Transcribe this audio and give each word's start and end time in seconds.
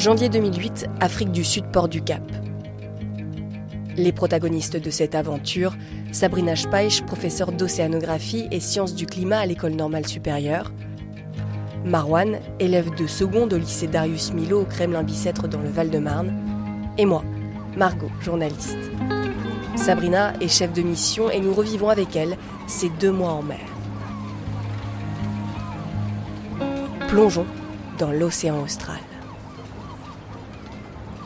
Janvier 0.00 0.30
2008, 0.30 0.86
Afrique 1.00 1.30
du 1.30 1.44
Sud, 1.44 1.66
port 1.66 1.86
du 1.86 2.00
Cap. 2.00 2.22
Les 3.98 4.12
protagonistes 4.12 4.78
de 4.78 4.88
cette 4.88 5.14
aventure, 5.14 5.76
Sabrina 6.10 6.56
Speich, 6.56 7.04
professeure 7.04 7.52
d'océanographie 7.52 8.48
et 8.50 8.60
sciences 8.60 8.94
du 8.94 9.04
climat 9.04 9.40
à 9.40 9.44
l'école 9.44 9.72
normale 9.72 10.06
supérieure, 10.06 10.72
Marwan, 11.84 12.38
élève 12.60 12.94
de 12.94 13.06
seconde 13.06 13.52
au 13.52 13.58
lycée 13.58 13.88
Darius 13.88 14.32
Milo 14.32 14.62
au 14.62 14.64
Kremlin-Bicêtre 14.64 15.48
dans 15.48 15.60
le 15.60 15.68
Val-de-Marne, 15.68 16.34
et 16.96 17.04
moi, 17.04 17.22
Margot, 17.76 18.10
journaliste. 18.22 18.78
Sabrina 19.76 20.32
est 20.40 20.48
chef 20.48 20.72
de 20.72 20.80
mission 20.80 21.28
et 21.30 21.40
nous 21.40 21.52
revivons 21.52 21.90
avec 21.90 22.16
elle 22.16 22.38
ces 22.66 22.88
deux 22.88 23.12
mois 23.12 23.32
en 23.32 23.42
mer. 23.42 23.58
Plongeons 27.08 27.46
dans 27.98 28.12
l'océan 28.12 28.62
austral. 28.62 28.96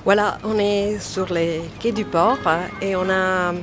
Voilà, 0.04 0.36
on 0.44 0.58
est 0.58 0.98
sur 1.00 1.32
les 1.32 1.62
quais 1.80 1.90
du 1.90 2.04
port 2.04 2.36
hein, 2.44 2.60
et 2.82 2.94
on 2.94 3.08
a, 3.08 3.54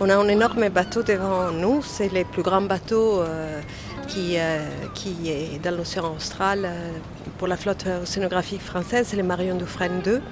on 0.00 0.08
a 0.08 0.16
un 0.16 0.28
énorme 0.28 0.70
bateau 0.70 1.02
devant 1.02 1.50
nous. 1.50 1.82
C'est 1.82 2.10
le 2.10 2.24
plus 2.24 2.42
grand 2.42 2.62
bateau 2.62 3.20
euh, 3.20 3.60
qui, 4.08 4.38
euh, 4.38 4.60
qui 4.94 5.28
est 5.28 5.62
dans 5.62 5.76
l'océan 5.76 6.14
austral 6.16 6.62
euh, 6.64 6.92
pour 7.36 7.46
la 7.46 7.58
flotte 7.58 7.84
océanographique 8.04 8.62
française, 8.62 9.08
c'est 9.10 9.18
le 9.18 9.22
Marion 9.22 9.54
Dufresne 9.54 10.00
2. 10.02 10.22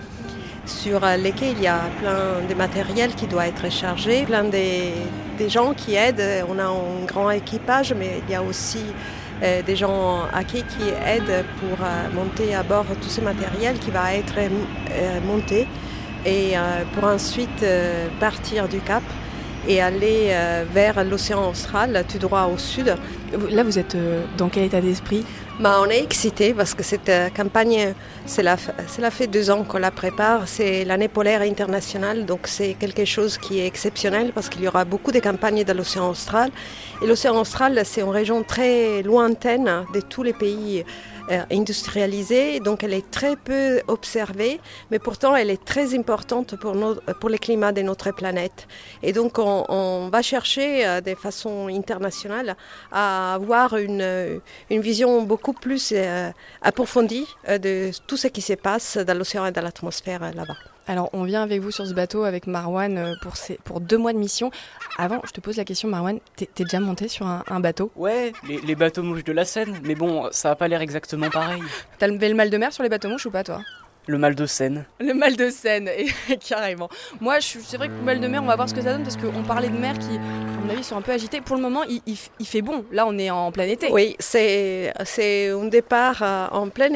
Sur 0.64 1.00
les 1.18 1.32
quais, 1.32 1.52
il 1.52 1.60
y 1.60 1.66
a 1.66 1.80
plein 2.00 2.46
de 2.48 2.54
matériel 2.54 3.14
qui 3.14 3.26
doit 3.26 3.46
être 3.46 3.70
chargé, 3.70 4.24
plein 4.24 4.44
des, 4.44 4.94
des 5.36 5.50
gens 5.50 5.74
qui 5.74 5.94
aident. 5.94 6.46
On 6.48 6.58
a 6.58 6.64
un 6.64 7.04
grand 7.06 7.30
équipage, 7.30 7.92
mais 7.92 8.22
il 8.26 8.32
y 8.32 8.34
a 8.34 8.42
aussi 8.42 8.80
des 9.66 9.76
gens 9.76 10.22
à 10.32 10.44
qui 10.44 10.62
qui 10.62 10.88
aident 11.06 11.44
pour 11.60 11.78
euh, 11.84 12.08
monter 12.14 12.54
à 12.54 12.62
bord 12.62 12.84
tout 13.00 13.08
ce 13.08 13.20
matériel 13.20 13.78
qui 13.78 13.90
va 13.90 14.14
être 14.14 14.34
euh, 14.38 15.20
monté 15.26 15.66
et 16.26 16.52
pour 16.92 17.04
ensuite 17.04 17.64
partir 18.20 18.68
du 18.68 18.78
Cap 18.80 19.02
et 19.66 19.80
aller 19.80 20.36
vers 20.70 21.02
l'océan 21.02 21.48
austral, 21.48 22.04
tout 22.06 22.18
droit 22.18 22.50
au 22.52 22.58
sud. 22.58 22.94
Là, 23.50 23.62
vous 23.62 23.78
êtes 23.78 23.96
dans 24.36 24.48
quel 24.48 24.64
état 24.64 24.80
d'esprit? 24.80 25.24
Bah, 25.60 25.78
on 25.82 25.90
est 25.90 26.02
excité 26.02 26.52
parce 26.52 26.74
que 26.74 26.82
cette 26.82 27.12
campagne, 27.36 27.94
cela, 28.26 28.56
fait 28.56 29.26
deux 29.26 29.50
ans 29.50 29.62
qu'on 29.62 29.78
la 29.78 29.90
prépare. 29.90 30.48
C'est 30.48 30.84
l'année 30.84 31.08
polaire 31.08 31.42
internationale, 31.42 32.26
donc 32.26 32.46
c'est 32.46 32.74
quelque 32.74 33.04
chose 33.04 33.38
qui 33.38 33.60
est 33.60 33.66
exceptionnel 33.66 34.32
parce 34.34 34.48
qu'il 34.48 34.62
y 34.62 34.68
aura 34.68 34.84
beaucoup 34.84 35.12
de 35.12 35.20
campagnes 35.20 35.62
dans 35.64 35.76
l'océan 35.76 36.10
austral. 36.10 36.50
Et 37.02 37.06
l'océan 37.06 37.38
austral, 37.40 37.80
c'est 37.84 38.00
une 38.00 38.08
région 38.08 38.42
très 38.42 39.02
lointaine 39.02 39.84
de 39.94 40.00
tous 40.00 40.22
les 40.22 40.32
pays 40.32 40.84
euh, 41.30 41.42
industrialisée, 41.52 42.58
donc 42.58 42.82
elle 42.82 42.92
est 42.92 43.08
très 43.08 43.36
peu 43.36 43.82
observée, 43.86 44.58
mais 44.90 44.98
pourtant 44.98 45.36
elle 45.36 45.50
est 45.50 45.64
très 45.64 45.96
importante 45.96 46.56
pour, 46.56 46.74
pour 47.20 47.30
le 47.30 47.38
climat 47.38 47.70
de 47.70 47.82
notre 47.82 48.10
planète. 48.10 48.66
Et 49.04 49.12
donc 49.12 49.38
on, 49.38 50.08
va 50.10 50.22
chercher 50.22 50.84
euh, 50.84 51.00
de 51.00 51.14
façon 51.14 51.68
internationale 51.68 52.56
à 52.90 53.19
avoir 53.34 53.76
une, 53.76 54.40
une 54.70 54.80
vision 54.80 55.22
beaucoup 55.22 55.52
plus 55.52 55.92
euh, 55.94 56.30
approfondie 56.62 57.26
de 57.48 57.90
tout 58.06 58.16
ce 58.16 58.28
qui 58.28 58.42
se 58.42 58.54
passe 58.54 58.96
dans 58.96 59.16
l'océan 59.16 59.46
et 59.46 59.52
dans 59.52 59.62
l'atmosphère 59.62 60.20
là-bas. 60.20 60.56
Alors, 60.90 61.08
on 61.12 61.22
vient 61.22 61.44
avec 61.44 61.60
vous 61.60 61.70
sur 61.70 61.86
ce 61.86 61.94
bateau 61.94 62.24
avec 62.24 62.48
Marwan 62.48 62.98
euh, 62.98 63.14
pour, 63.22 63.34
pour 63.62 63.80
deux 63.80 63.96
mois 63.96 64.12
de 64.12 64.18
mission. 64.18 64.50
Avant, 64.98 65.20
je 65.24 65.30
te 65.30 65.40
pose 65.40 65.56
la 65.56 65.64
question, 65.64 65.88
Marwan, 65.88 66.18
t'es 66.34 66.48
déjà 66.56 66.80
monté 66.80 67.06
sur 67.06 67.26
un, 67.28 67.60
bateau? 67.60 67.92
Ouais, 67.94 68.32
les, 68.48 68.74
bateaux 68.74 69.04
mouches 69.04 69.22
de 69.22 69.32
la 69.32 69.44
Seine, 69.44 69.78
mais 69.84 69.94
bon, 69.94 70.28
ça 70.32 70.50
a 70.50 70.56
pas 70.56 70.66
l'air 70.66 70.80
exactement 70.80 71.30
pareil. 71.30 71.62
T'as 71.98 72.08
le 72.08 72.34
mal 72.34 72.50
de 72.50 72.56
mer 72.56 72.72
sur 72.72 72.82
les 72.82 72.88
bateaux 72.88 73.08
mouches 73.08 73.26
ou 73.26 73.30
pas, 73.30 73.44
toi? 73.44 73.60
Le 74.06 74.18
mal 74.18 74.34
de 74.34 74.46
Seine. 74.46 74.86
Le 74.98 75.14
mal 75.14 75.36
de 75.36 75.50
Seine, 75.50 75.88
carrément. 76.48 76.88
Moi, 77.20 77.38
c'est 77.40 77.76
vrai 77.76 77.88
que 77.88 77.92
le 77.92 78.02
mal 78.02 78.20
de 78.20 78.26
mer, 78.26 78.42
on 78.42 78.46
va 78.46 78.56
voir 78.56 78.68
ce 78.68 78.74
que 78.74 78.82
ça 78.82 78.92
donne 78.92 79.02
parce 79.02 79.16
qu'on 79.16 79.42
parlait 79.42 79.68
de 79.68 79.76
mer 79.76 79.98
qui, 79.98 80.16
à 80.16 80.64
mon 80.64 80.70
avis, 80.70 80.82
sont 80.82 80.96
un 80.96 81.02
peu 81.02 81.12
agités. 81.12 81.40
Pour 81.40 81.56
le 81.56 81.62
moment, 81.62 81.82
il, 81.84 82.46
fait 82.46 82.62
bon. 82.62 82.84
Là, 82.92 83.06
on 83.06 83.16
est 83.18 83.30
en 83.30 83.52
plein 83.52 83.64
été. 83.64 83.90
Oui, 83.92 84.16
c'est 84.18 84.92
un 84.98 85.66
départ 85.66 86.22
euh, 86.22 86.46
en 86.50 86.68
plein 86.68 86.90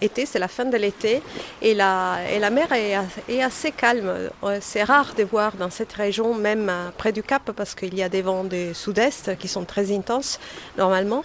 été, 0.00 0.26
c'est 0.26 0.38
la 0.38 0.48
fin 0.48 0.64
de 0.64 0.76
l'été. 0.76 1.22
Et 1.62 1.74
la, 1.74 2.18
et 2.32 2.38
la 2.38 2.50
mer 2.50 2.72
est, 2.72 2.96
est 3.28 3.42
assez 3.42 3.70
calme. 3.70 4.30
Euh, 4.42 4.58
c'est 4.60 4.82
rare 4.82 5.14
de 5.16 5.24
voir 5.24 5.52
dans 5.56 5.70
cette 5.70 5.92
région, 5.92 6.34
même 6.34 6.68
euh, 6.68 6.88
près 6.96 7.12
du 7.12 7.22
Cap, 7.22 7.52
parce 7.52 7.74
qu'il 7.74 7.94
y 7.94 8.02
a 8.02 8.08
des 8.08 8.22
vents 8.22 8.44
du 8.44 8.74
sud-est 8.74 9.36
qui 9.38 9.48
sont 9.48 9.64
très 9.64 9.94
intenses 9.94 10.40
normalement. 10.78 11.24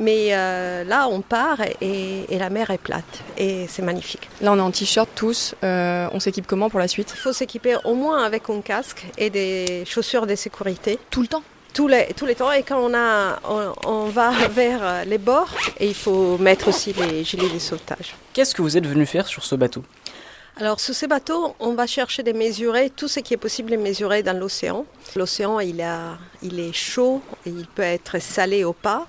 Mais 0.00 0.28
euh, 0.30 0.82
là, 0.82 1.08
on 1.08 1.20
part 1.20 1.58
et, 1.80 2.26
la 2.30 2.48
mer 2.48 2.70
est 2.70 2.78
plate 2.78 3.22
et 3.36 3.66
c'est 3.68 3.82
magnifique. 3.82 4.28
Là, 4.40 4.52
on 4.52 4.56
est 4.56 4.62
en 4.62 4.70
t-shirt 4.70 5.08
tous. 5.14 5.54
Euh, 5.62 6.08
on 6.12 6.20
s'équipe 6.20 6.46
comment 6.46 6.70
pour 6.70 6.80
la 6.80 6.88
suite? 6.88 7.12
Il 7.14 7.20
faut 7.20 7.34
s'équiper 7.34 7.76
au 7.84 7.94
moins 7.94 8.24
avec 8.24 8.48
un 8.48 8.62
casque 8.62 9.06
et 9.18 9.28
des 9.28 9.84
chaussures 9.86 10.26
de 10.26 10.34
sécurité. 10.34 10.98
Tout 11.10 11.20
le 11.20 11.28
temps? 11.28 11.42
Tous 11.74 11.86
les, 11.86 12.08
tous 12.16 12.26
les 12.26 12.34
temps 12.34 12.50
et 12.50 12.62
quand 12.64 12.80
on, 12.80 12.94
a, 12.94 13.38
on, 13.86 14.04
va 14.06 14.30
vers 14.50 15.04
les 15.04 15.18
bords 15.18 15.54
et 15.78 15.86
il 15.86 15.94
faut 15.94 16.38
mettre 16.38 16.68
aussi 16.68 16.94
les 16.94 17.22
gilets 17.22 17.50
de 17.50 17.58
sauvetage. 17.58 18.16
Qu'est-ce 18.32 18.54
que 18.54 18.62
vous 18.62 18.76
êtes 18.78 18.86
venu 18.86 19.04
faire 19.04 19.26
sur 19.26 19.44
ce 19.44 19.54
bateau? 19.54 19.84
Alors 20.56 20.80
sur 20.80 20.94
ces 20.94 21.06
bateaux, 21.06 21.54
on 21.60 21.74
va 21.74 21.86
chercher 21.86 22.22
de 22.22 22.32
mesurer 22.32 22.90
tout 22.90 23.06
ce 23.06 23.20
qui 23.20 23.34
est 23.34 23.38
possible 23.38 23.70
de 23.70 23.76
mesurer 23.76 24.22
dans 24.22 24.36
l'océan. 24.36 24.84
L'océan, 25.14 25.60
il, 25.60 25.84
il 26.42 26.60
est 26.60 26.72
chaud, 26.72 27.22
et 27.46 27.50
il 27.50 27.66
peut 27.66 27.82
être 27.82 28.20
salé 28.20 28.64
ou 28.64 28.72
pas. 28.72 29.06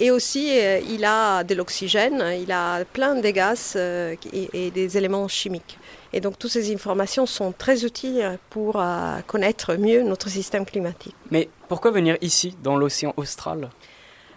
Et 0.00 0.12
aussi, 0.12 0.56
euh, 0.60 0.78
il 0.88 1.04
a 1.04 1.42
de 1.42 1.54
l'oxygène, 1.56 2.24
il 2.40 2.52
a 2.52 2.84
plein 2.84 3.16
de 3.16 3.30
gaz 3.30 3.74
euh, 3.76 4.14
et, 4.32 4.70
des 4.70 4.96
éléments 4.96 5.26
chimiques. 5.26 5.76
Et 6.12 6.20
donc, 6.20 6.38
toutes 6.38 6.52
ces 6.52 6.72
informations 6.72 7.26
sont 7.26 7.50
très 7.50 7.84
utiles 7.84 8.38
pour 8.48 8.80
euh, 8.80 9.18
connaître 9.26 9.74
mieux 9.74 10.02
notre 10.02 10.28
système 10.28 10.64
climatique. 10.64 11.16
Mais 11.32 11.48
pourquoi 11.68 11.90
venir 11.90 12.16
ici, 12.20 12.56
dans 12.62 12.76
l'océan 12.76 13.12
austral? 13.16 13.70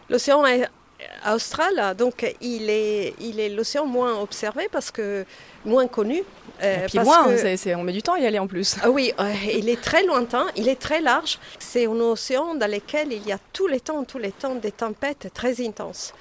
L'océan 0.09 0.43
austral, 1.31 1.95
donc 1.95 2.35
il 2.41 2.69
est, 2.69 3.13
il 3.19 3.39
est 3.39 3.49
l'océan 3.49 3.85
moins 3.85 4.19
observé 4.19 4.67
parce 4.71 4.89
que 4.89 5.25
moins 5.63 5.87
connu. 5.87 6.23
Euh, 6.63 6.87
puis 6.87 6.99
moins, 6.99 7.27
on 7.27 7.83
met 7.83 7.91
du 7.91 8.01
temps 8.01 8.13
à 8.13 8.19
y 8.19 8.25
aller 8.25 8.39
en 8.39 8.47
plus. 8.47 8.75
Ah 8.83 8.89
oui, 8.89 9.13
il 9.53 9.69
est 9.69 9.81
très 9.81 10.03
lointain, 10.03 10.47
il 10.55 10.67
est 10.67 10.79
très 10.79 11.01
large. 11.01 11.39
C'est 11.59 11.85
un 11.85 11.99
océan 11.99 12.55
dans 12.55 12.69
lequel 12.69 13.11
il 13.11 13.25
y 13.27 13.31
a 13.31 13.39
tous 13.53 13.67
les 13.67 13.79
temps, 13.79 14.03
tous 14.03 14.17
les 14.17 14.31
temps 14.31 14.55
des 14.55 14.71
tempêtes 14.71 15.29
très 15.33 15.65
intenses. 15.65 16.13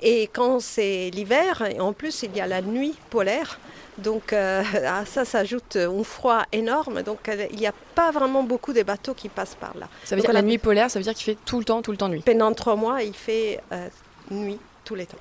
Et 0.00 0.28
quand 0.32 0.60
c'est 0.60 1.10
l'hiver, 1.10 1.62
en 1.78 1.92
plus 1.92 2.24
il 2.24 2.36
y 2.36 2.40
a 2.40 2.46
la 2.46 2.60
nuit 2.60 2.96
polaire, 3.08 3.60
donc 3.98 4.32
euh, 4.32 4.62
à 4.84 5.04
ça 5.06 5.24
s'ajoute 5.24 5.76
un 5.76 6.02
froid 6.02 6.42
énorme. 6.50 7.02
Donc 7.02 7.28
euh, 7.28 7.46
il 7.52 7.58
n'y 7.58 7.68
a 7.68 7.74
pas 7.94 8.10
vraiment 8.10 8.42
beaucoup 8.42 8.72
de 8.72 8.82
bateaux 8.82 9.14
qui 9.14 9.28
passent 9.28 9.54
par 9.54 9.76
là. 9.78 9.88
Ça 10.04 10.16
veut 10.16 10.22
dire 10.22 10.32
la 10.32 10.42
nuit 10.42 10.58
polaire, 10.58 10.90
ça 10.90 10.98
veut 10.98 11.04
dire 11.04 11.14
qu'il 11.14 11.24
fait 11.24 11.38
tout 11.44 11.58
le 11.58 11.64
temps, 11.64 11.82
tout 11.82 11.92
le 11.92 11.96
temps 11.96 12.08
nuit. 12.08 12.22
Pendant 12.24 12.52
trois 12.52 12.74
mois, 12.74 13.02
il 13.02 13.14
fait 13.14 13.60
nuit 14.30 14.58
tous 14.84 14.96
les 14.96 15.06
temps. 15.06 15.18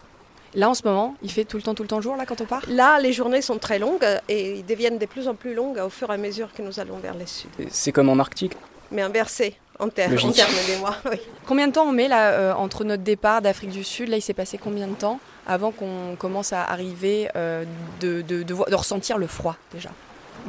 Là, 0.54 0.70
en 0.70 0.74
ce 0.74 0.84
moment, 0.84 1.16
il 1.24 1.32
fait 1.32 1.46
tout 1.46 1.58
le 1.58 1.64
temps, 1.64 1.74
tout 1.74 1.84
le 1.84 1.88
temps 1.88 2.02
jour, 2.02 2.16
là, 2.16 2.26
quand 2.26 2.42
on 2.42 2.46
part? 2.46 2.64
Là, 2.68 3.00
les 3.00 3.14
journées 3.14 3.42
sont 3.42 3.58
très 3.58 3.80
longues 3.80 4.06
et 4.28 4.60
ils 4.60 4.66
deviennent 4.66 4.98
de 4.98 5.06
plus 5.06 5.28
en 5.28 5.36
plus 5.36 5.54
longues 5.54 5.78
au 5.78 5.90
fur 5.90 6.10
et 6.12 6.14
à 6.14 6.18
mesure 6.18 6.50
que 6.54 6.62
nous 6.62 6.80
allons 6.80 6.98
vers 6.98 7.16
le 7.16 7.26
sud. 7.26 7.50
C'est 7.70 7.92
comme 7.92 8.10
en 8.10 8.20
Arctique? 8.20 8.54
Mais 8.92 9.02
inversé, 9.02 9.56
en, 9.80 9.88
termes 9.88 10.14
de 10.14 10.80
mois, 10.80 10.98
oui. 11.10 11.18
Combien 11.48 11.68
de 11.68 11.74
temps 11.74 11.86
on 11.88 11.94
met, 11.94 12.10
là, 12.10 12.32
euh, 12.32 12.54
entre 12.54 12.84
notre 12.84 13.04
départ 13.04 13.42
d'Afrique 13.42 13.72
du 13.72 13.86
Sud 13.86 14.10
Là, 14.10 14.18
il 14.18 14.22
s'est 14.22 14.34
passé 14.34 14.58
combien 14.58 14.88
de 14.88 14.94
temps 14.94 15.20
avant 15.48 15.72
qu'on 15.72 16.16
commence 16.20 16.52
à 16.52 16.64
arriver, 16.64 17.30
euh, 17.36 17.64
de, 18.02 18.22
de, 18.22 18.44
de 18.44 18.76
ressentir 18.76 19.18
le 19.18 19.28
froid, 19.28 19.56
déjà? 19.74 19.90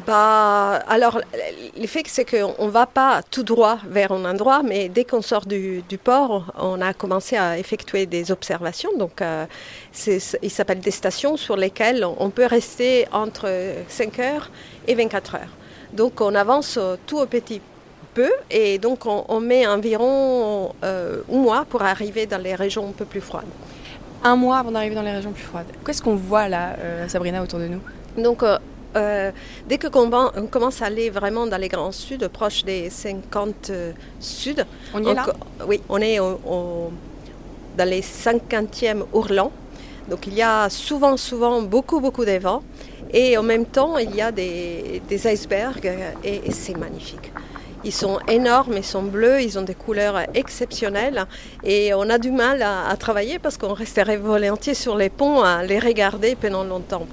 Bah, 0.06 0.82
alors, 0.88 1.20
l'effet, 1.76 2.03
c'est 2.06 2.25
qu'on 2.25 2.66
ne 2.66 2.70
va 2.70 2.86
pas 2.86 3.20
tout 3.30 3.42
droit 3.42 3.78
vers 3.86 4.12
un 4.12 4.25
endroit, 4.25 4.62
mais 4.62 4.88
dès 4.88 5.04
qu'on 5.04 5.20
sort 5.20 5.44
du, 5.44 5.82
port, 6.03 6.47
on 6.58 6.80
a 6.80 6.94
commencé 6.94 7.37
à 7.37 7.58
effectuer 7.58 8.06
des 8.06 8.32
observations. 8.32 8.90
Donc, 8.99 9.20
euh, 9.20 9.44
il 10.06 10.50
s'appelle 10.50 10.81
des 10.81 10.90
stations 10.90 11.37
sur 11.37 11.56
lesquelles 11.56 12.05
on 12.05 12.31
peut 12.31 12.46
rester 12.46 13.06
entre 13.12 13.49
5 13.88 14.19
heures 14.19 14.50
et 14.88 14.94
24 14.94 15.34
heures. 15.34 15.40
Donc, 15.93 16.20
on 16.20 16.34
avance 16.34 16.78
tout 17.06 17.19
au 17.19 17.26
petit 17.26 17.61
peu 18.14 18.31
et 18.50 18.78
donc 18.78 19.06
on, 19.06 19.40
met 19.40 19.67
environ 19.67 20.75
euh, 20.84 21.22
un 21.32 21.37
mois 21.37 21.64
pour 21.64 21.81
arriver 21.81 22.26
dans 22.26 22.37
les 22.37 22.55
régions 22.55 22.88
un 22.88 22.93
peu 22.93 23.06
plus 23.06 23.22
froides. 23.22 23.46
Un 24.22 24.37
mois 24.37 24.58
avant 24.58 24.70
d'arriver 24.70 24.94
dans 24.94 25.02
les 25.02 25.12
régions 25.12 25.32
plus 25.32 25.43
froides. 25.43 25.67
Qu'est-ce 25.84 26.02
qu'on 26.02 26.17
voit 26.17 26.49
là, 26.49 26.76
euh, 26.78 27.08
Sabrina, 27.08 27.43
autour 27.43 27.58
de 27.58 27.69
nous? 27.69 27.81
Donc, 28.17 28.43
euh, 28.97 29.31
dès 29.69 29.79
que 29.79 29.87
on 29.94 30.47
commence 30.47 30.83
à 30.83 30.87
aller 30.87 31.11
vraiment 31.11 31.47
dans 31.47 31.56
les 31.56 31.69
grands 31.69 31.93
suds, 31.93 32.29
proche 32.33 32.65
des 32.65 32.91
50 32.91 33.71
euh, 33.71 33.93
sud, 34.21 34.67
on 34.94 35.03
y 35.03 35.09
est 35.09 35.15
là? 35.15 35.27
Oui, 35.67 35.81
on 35.89 35.99
est 35.99 36.19
dans 36.19 37.89
les 37.89 38.03
50e 38.03 39.05
ourlans. 39.12 39.53
Donc 40.09 40.27
il 40.27 40.35
y 40.35 40.43
a 40.43 40.69
souvent, 40.69 41.17
souvent 41.17 41.62
beaucoup, 41.62 42.00
beaucoup 42.00 42.25
de 42.25 42.39
vents. 42.39 42.62
Et 43.12 43.37
en 43.37 43.43
même 43.43 43.67
temps, 43.67 43.99
il 43.99 44.15
y 44.15 44.21
a 44.21 44.33
des, 44.33 45.03
icebergs 45.11 45.91
et, 46.25 46.50
c'est 46.50 46.77
magnifique. 46.77 47.33
Ils 47.85 47.93
sont 47.93 48.19
énormes, 48.29 48.77
ils 48.77 48.85
sont 48.85 49.03
bleus, 49.03 49.43
ils 49.43 49.59
ont 49.59 49.62
des 49.62 49.75
couleurs 49.75 50.21
exceptionnelles 50.35 51.27
et 51.65 51.93
on 51.94 52.09
a 52.11 52.19
du 52.19 52.31
mal 52.31 52.62
à, 52.62 52.89
à 52.89 52.97
travailler 52.97 53.39
parce 53.41 53.59
qu'on 53.59 53.75
resterait 53.75 54.17
volontiers 54.17 54.75
sur 54.75 54.97
les 54.97 55.11
ponts 55.11 55.43
à 55.43 55.65
les 55.65 55.81
regarder 55.81 56.37
pendant 56.37 56.62
longtemps. 56.62 57.06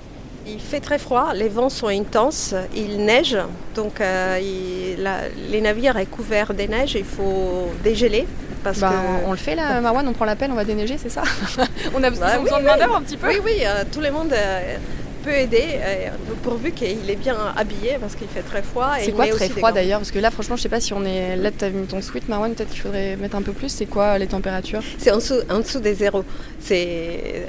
Il 0.47 0.59
fait 0.59 0.79
très 0.79 0.97
froid, 0.97 1.33
les 1.33 1.49
vents 1.49 1.69
sont 1.69 1.87
intenses, 1.87 2.53
il 2.75 2.97
neige, 3.05 3.37
donc 3.75 4.01
euh, 4.01 4.39
il- 4.41 5.01
la- 5.03 5.27
les 5.51 5.61
navires 5.61 5.97
est 5.97 6.05
couvert 6.07 6.53
des 6.53 6.67
neiges, 6.67 6.95
il 6.95 7.03
faut 7.05 7.69
dégeler. 7.83 8.25
Parce 8.63 8.79
Bah, 8.79 8.91
que... 8.91 9.27
on, 9.27 9.31
le 9.31 9.37
fait 9.37 9.55
là, 9.55 9.79
Marwan, 9.79 10.05
on 10.07 10.11
prend 10.13 10.25
l'appel, 10.25 10.51
on 10.51 10.55
va 10.55 10.65
déneiger, 10.65 10.97
c'est 11.01 11.09
ça? 11.09 11.21
On 11.95 12.03
a 12.03 12.09
besoin, 12.09 12.27
Bah 12.27 12.33
ont 12.33 12.37
oui, 12.39 12.43
besoin 12.43 12.59
de 12.59 12.63
oui. 12.65 12.71
main-d'œuvre 12.71 12.95
un 12.97 13.01
petit 13.03 13.15
peu? 13.15 13.27
Oui, 13.27 13.39
oui, 13.45 13.53
euh, 13.63 13.83
tout 13.89 14.01
le 14.01 14.11
monde 14.11 14.33
euh, 14.33 14.75
peut 15.29 15.35
aider, 15.35 15.63
euh, 15.75 16.09
pourvu 16.43 16.71
qu'il 16.71 17.09
est 17.09 17.15
bien 17.15 17.37
habillé 17.55 17.97
parce 17.99 18.15
qu'il 18.15 18.27
fait 18.27 18.41
très 18.41 18.61
froid. 18.61 18.93
C'est 18.99 19.11
quoi 19.11 19.27
très 19.27 19.49
froid 19.49 19.71
d'ailleurs? 19.71 19.99
Parce 19.99 20.11
que 20.11 20.19
là, 20.19 20.31
franchement, 20.31 20.55
je 20.55 20.63
sais 20.63 20.69
pas 20.69 20.79
si 20.79 20.93
on 20.93 21.03
est. 21.05 21.35
Là, 21.35 21.51
tu 21.51 21.65
as 21.65 21.69
mis 21.69 21.85
ton 21.85 22.01
sweat, 22.01 22.27
Marwan, 22.27 22.53
peut-être 22.53 22.69
qu'il 22.69 22.81
faudrait 22.81 23.15
mettre 23.15 23.35
un 23.35 23.41
peu 23.41 23.53
plus. 23.53 23.69
C'est 23.69 23.85
quoi 23.85 24.17
les 24.17 24.27
températures? 24.27 24.81
C'est 24.97 25.11
en 25.11 25.17
dessous, 25.17 25.41
en 25.49 25.59
dessous 25.59 25.79
des 25.79 25.93
zéros. 25.93 26.25
C'est 26.59 27.47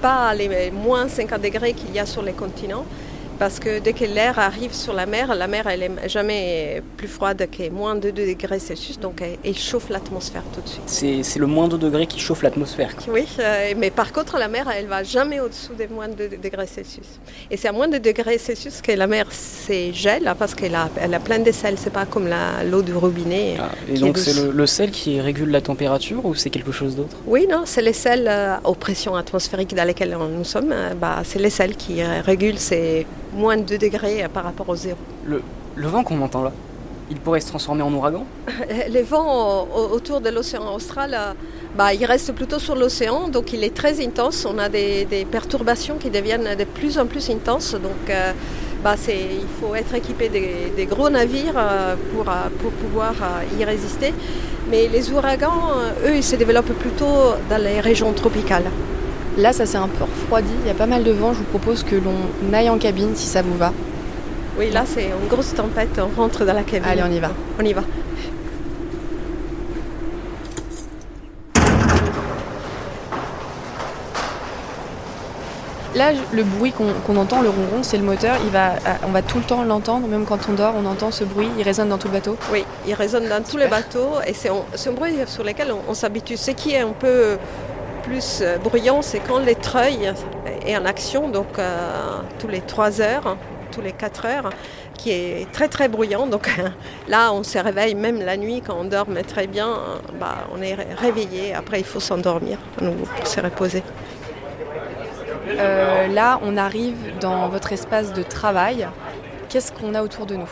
pas 0.00 0.34
les 0.34 0.70
moins 0.70 1.08
50 1.08 1.42
degrés 1.42 1.72
qu'il 1.72 1.92
y 1.92 1.98
a 1.98 2.06
sur 2.06 2.22
les 2.22 2.32
continents. 2.32 2.84
Parce 3.38 3.58
que 3.58 3.78
dès 3.80 3.92
que 3.92 4.04
l'air 4.04 4.38
arrive 4.38 4.72
sur 4.72 4.92
la 4.92 5.06
mer, 5.06 5.34
la 5.34 5.46
mer 5.48 5.66
elle 5.66 5.82
est 5.82 6.08
jamais 6.08 6.82
plus 6.96 7.08
froide 7.08 7.46
que 7.50 7.68
moins 7.70 7.94
de 7.96 8.10
2 8.10 8.26
degrés 8.26 8.58
Celsius, 8.58 8.98
donc 9.00 9.20
elle, 9.22 9.38
elle 9.44 9.56
chauffe 9.56 9.88
l'atmosphère 9.90 10.42
tout 10.54 10.60
de 10.60 10.68
suite. 10.68 11.22
C'est 11.24 11.38
le 11.38 11.46
moins 11.46 11.68
2 11.68 11.78
degrés 11.78 12.06
qui 12.06 12.20
chauffe 12.20 12.42
l'atmosphère. 12.42 12.92
Oui, 13.08 13.26
euh, 13.38 13.74
mais 13.76 13.90
par 13.90 14.12
contre 14.12 14.38
la 14.38 14.48
mer 14.48 14.66
elle 14.76 14.86
va 14.86 15.02
jamais 15.02 15.40
au-dessous 15.40 15.74
des 15.74 15.88
moins 15.88 16.08
de 16.08 16.26
2 16.28 16.36
degrés 16.36 16.66
Celsius. 16.66 17.06
Et 17.50 17.56
c'est 17.56 17.68
à 17.68 17.72
moins 17.72 17.88
de 17.88 17.98
2 17.98 18.00
degrés 18.12 18.38
Celsius 18.38 18.80
que 18.80 18.92
la 18.92 19.06
mer 19.06 19.26
se 19.32 19.90
gèle 19.92 20.28
hein, 20.28 20.36
parce 20.38 20.54
qu'elle 20.54 20.74
a, 20.74 20.88
elle 21.00 21.14
a 21.14 21.20
plein 21.20 21.38
de 21.40 21.52
sel, 21.52 21.76
c'est 21.78 21.92
pas 21.92 22.06
comme 22.06 22.28
l'eau 22.70 22.82
du 22.82 22.94
robinet. 22.94 23.56
Ah, 23.58 23.70
et 23.92 23.98
donc 23.98 24.16
est 24.16 24.20
c'est 24.20 24.40
le, 24.42 24.52
le 24.52 24.66
sel 24.66 24.90
qui 24.90 25.20
régule 25.20 25.50
la 25.50 25.60
température 25.60 26.24
ou 26.24 26.34
c'est 26.34 26.50
quelque 26.50 26.72
chose 26.72 26.96
d'autre? 26.96 27.16
Oui, 27.26 27.46
non, 27.50 27.62
c'est 27.64 27.82
les 27.82 27.92
sels 27.92 28.26
euh, 28.28 28.56
aux 28.64 28.74
pressions 28.74 29.16
atmosphériques 29.16 29.74
dans 29.74 29.84
lesquelles 29.84 30.16
nous 30.38 30.44
sommes. 30.44 30.72
euh, 30.72 30.94
bah, 30.94 31.22
c'est 31.24 31.38
les 31.40 31.50
sels 31.50 31.76
qui 31.76 32.02
régulent 32.02 32.58
ces 32.58 33.06
moins 33.34 33.56
de 33.56 33.62
2 33.62 33.78
degrés 33.78 34.24
euh, 34.24 34.28
par 34.28 34.44
rapport 34.44 34.68
au 34.68 34.76
zéro. 34.76 34.98
le, 35.24 35.42
le 35.74 35.86
vent 35.88 36.02
qu'on 36.04 36.20
entend 36.22 36.42
là, 36.42 36.52
il 37.10 37.18
pourrait 37.18 37.40
se 37.40 37.48
transformer 37.48 37.82
en 37.82 37.92
ouragan? 37.92 38.24
Les 38.88 39.02
vents 39.02 39.66
au- 39.74 39.94
autour 39.94 40.20
de 40.20 40.30
l'océan 40.30 40.74
austral, 40.74 41.14
euh, 41.14 41.32
bah, 41.76 41.92
ils 41.92 42.04
restent 42.06 42.32
plutôt 42.32 42.58
sur 42.58 42.74
l'océan, 42.76 43.28
donc 43.28 43.52
il 43.52 43.62
est 43.64 43.74
très 43.74 44.04
intense. 44.04 44.46
On 44.48 44.58
a 44.58 44.68
des, 44.68 45.04
des 45.04 45.24
perturbations 45.24 45.96
qui 45.98 46.10
deviennent 46.10 46.54
de 46.56 46.64
plus 46.64 46.98
en 46.98 47.06
plus 47.06 47.28
intenses. 47.30 47.72
Donc 47.74 48.08
euh, 48.08 48.32
bah, 48.82 48.94
il 49.08 49.46
faut 49.60 49.74
être 49.74 49.94
équipé 49.94 50.28
des, 50.28 50.72
des 50.76 50.86
gros 50.86 51.10
navires 51.10 51.54
euh, 51.56 51.94
pour, 52.12 52.24
pour 52.60 52.70
pouvoir 52.72 53.14
euh, 53.22 53.60
y 53.60 53.64
résister. 53.64 54.12
Mais 54.70 54.88
les 54.88 55.10
ouragans, 55.10 55.60
eux, 56.06 56.16
ils 56.16 56.24
se 56.24 56.36
développent 56.36 56.72
plutôt 56.78 57.34
dans 57.50 57.62
les 57.62 57.80
régions 57.80 58.12
tropicales. 58.14 58.70
Là, 59.36 59.52
ça 59.52 59.66
s'est 59.66 59.76
un 59.78 59.88
peu 59.88 60.04
refroidi. 60.04 60.52
Il 60.62 60.68
y 60.68 60.70
a 60.70 60.74
pas 60.74 60.86
mal 60.86 61.02
de 61.02 61.10
vent. 61.10 61.32
Je 61.32 61.38
vous 61.38 61.44
propose 61.44 61.82
que 61.82 61.96
l'on 61.96 62.52
aille 62.52 62.70
en 62.70 62.78
cabine 62.78 63.16
si 63.16 63.26
ça 63.26 63.42
vous 63.42 63.56
va. 63.56 63.72
Oui, 64.58 64.70
là, 64.70 64.84
c'est 64.86 65.06
une 65.06 65.28
grosse 65.28 65.54
tempête. 65.54 65.98
On 65.98 66.20
rentre 66.20 66.44
dans 66.44 66.52
la 66.52 66.62
cabine. 66.62 66.88
Allez, 66.88 67.02
on 67.02 67.10
y 67.10 67.18
va. 67.18 67.30
On 67.60 67.64
y 67.64 67.72
va. 67.72 67.82
Là, 75.96 76.10
le 76.32 76.42
bruit 76.42 76.72
qu'on 76.72 77.16
entend, 77.16 77.40
le 77.40 77.48
ronron, 77.48 77.82
c'est 77.82 77.96
le 77.96 78.02
moteur. 78.02 78.36
Il 78.44 78.50
va, 78.50 78.74
on 79.06 79.10
va 79.10 79.22
tout 79.22 79.38
le 79.38 79.44
temps 79.44 79.62
l'entendre, 79.62 80.08
même 80.08 80.24
quand 80.24 80.48
on 80.48 80.52
dort, 80.52 80.74
on 80.76 80.86
entend 80.86 81.12
ce 81.12 81.22
bruit. 81.22 81.48
Il 81.56 81.62
résonne 81.62 81.88
dans 81.88 81.98
tout 81.98 82.08
le 82.08 82.14
bateau. 82.14 82.36
Oui, 82.52 82.64
il 82.86 82.94
résonne 82.94 83.28
dans 83.28 83.42
tous 83.42 83.56
les 83.56 83.68
bateaux 83.68 84.20
et 84.26 84.34
c'est 84.34 84.48
un, 84.48 84.64
c'est 84.74 84.90
un 84.90 84.92
bruit 84.92 85.14
sur 85.26 85.44
lequel 85.44 85.72
on, 85.72 85.90
on 85.90 85.94
s'habitue. 85.94 86.36
Ce 86.36 86.50
qui 86.50 86.72
est 86.72 86.80
un 86.80 86.92
peu 86.92 87.38
plus 88.04 88.40
euh, 88.42 88.58
bruyant, 88.58 89.02
c'est 89.02 89.20
quand 89.20 89.38
les 89.38 89.54
treuils 89.54 90.12
est 90.66 90.76
en 90.76 90.84
action, 90.84 91.28
donc 91.28 91.58
euh, 91.58 92.18
tous 92.38 92.48
les 92.48 92.60
3 92.60 93.00
heures, 93.00 93.36
tous 93.72 93.80
les 93.80 93.92
4 93.92 94.26
heures, 94.26 94.50
qui 94.96 95.10
est 95.10 95.50
très 95.52 95.68
très 95.68 95.88
bruyant. 95.88 96.26
Donc 96.26 96.48
là, 97.08 97.32
on 97.32 97.42
se 97.42 97.58
réveille 97.58 97.94
même 97.94 98.20
la 98.22 98.36
nuit 98.36 98.62
quand 98.66 98.76
on 98.78 98.84
dort 98.84 99.06
très 99.26 99.46
bien. 99.46 99.70
Bah, 100.20 100.46
on 100.54 100.62
est 100.62 100.74
ré- 100.74 100.86
réveillé. 100.96 101.54
Après, 101.54 101.80
il 101.80 101.84
faut 101.84 102.00
s'endormir 102.00 102.58
pour 102.78 103.26
se 103.26 103.40
reposer. 103.40 103.82
Euh, 105.58 106.08
là, 106.08 106.40
on 106.42 106.56
arrive 106.56 106.96
dans 107.20 107.48
votre 107.48 107.72
espace 107.72 108.12
de 108.12 108.22
travail. 108.22 108.86
Qu'est-ce 109.48 109.72
qu'on 109.72 109.94
a 109.94 110.02
autour 110.02 110.26
de 110.26 110.36
nous? 110.36 110.48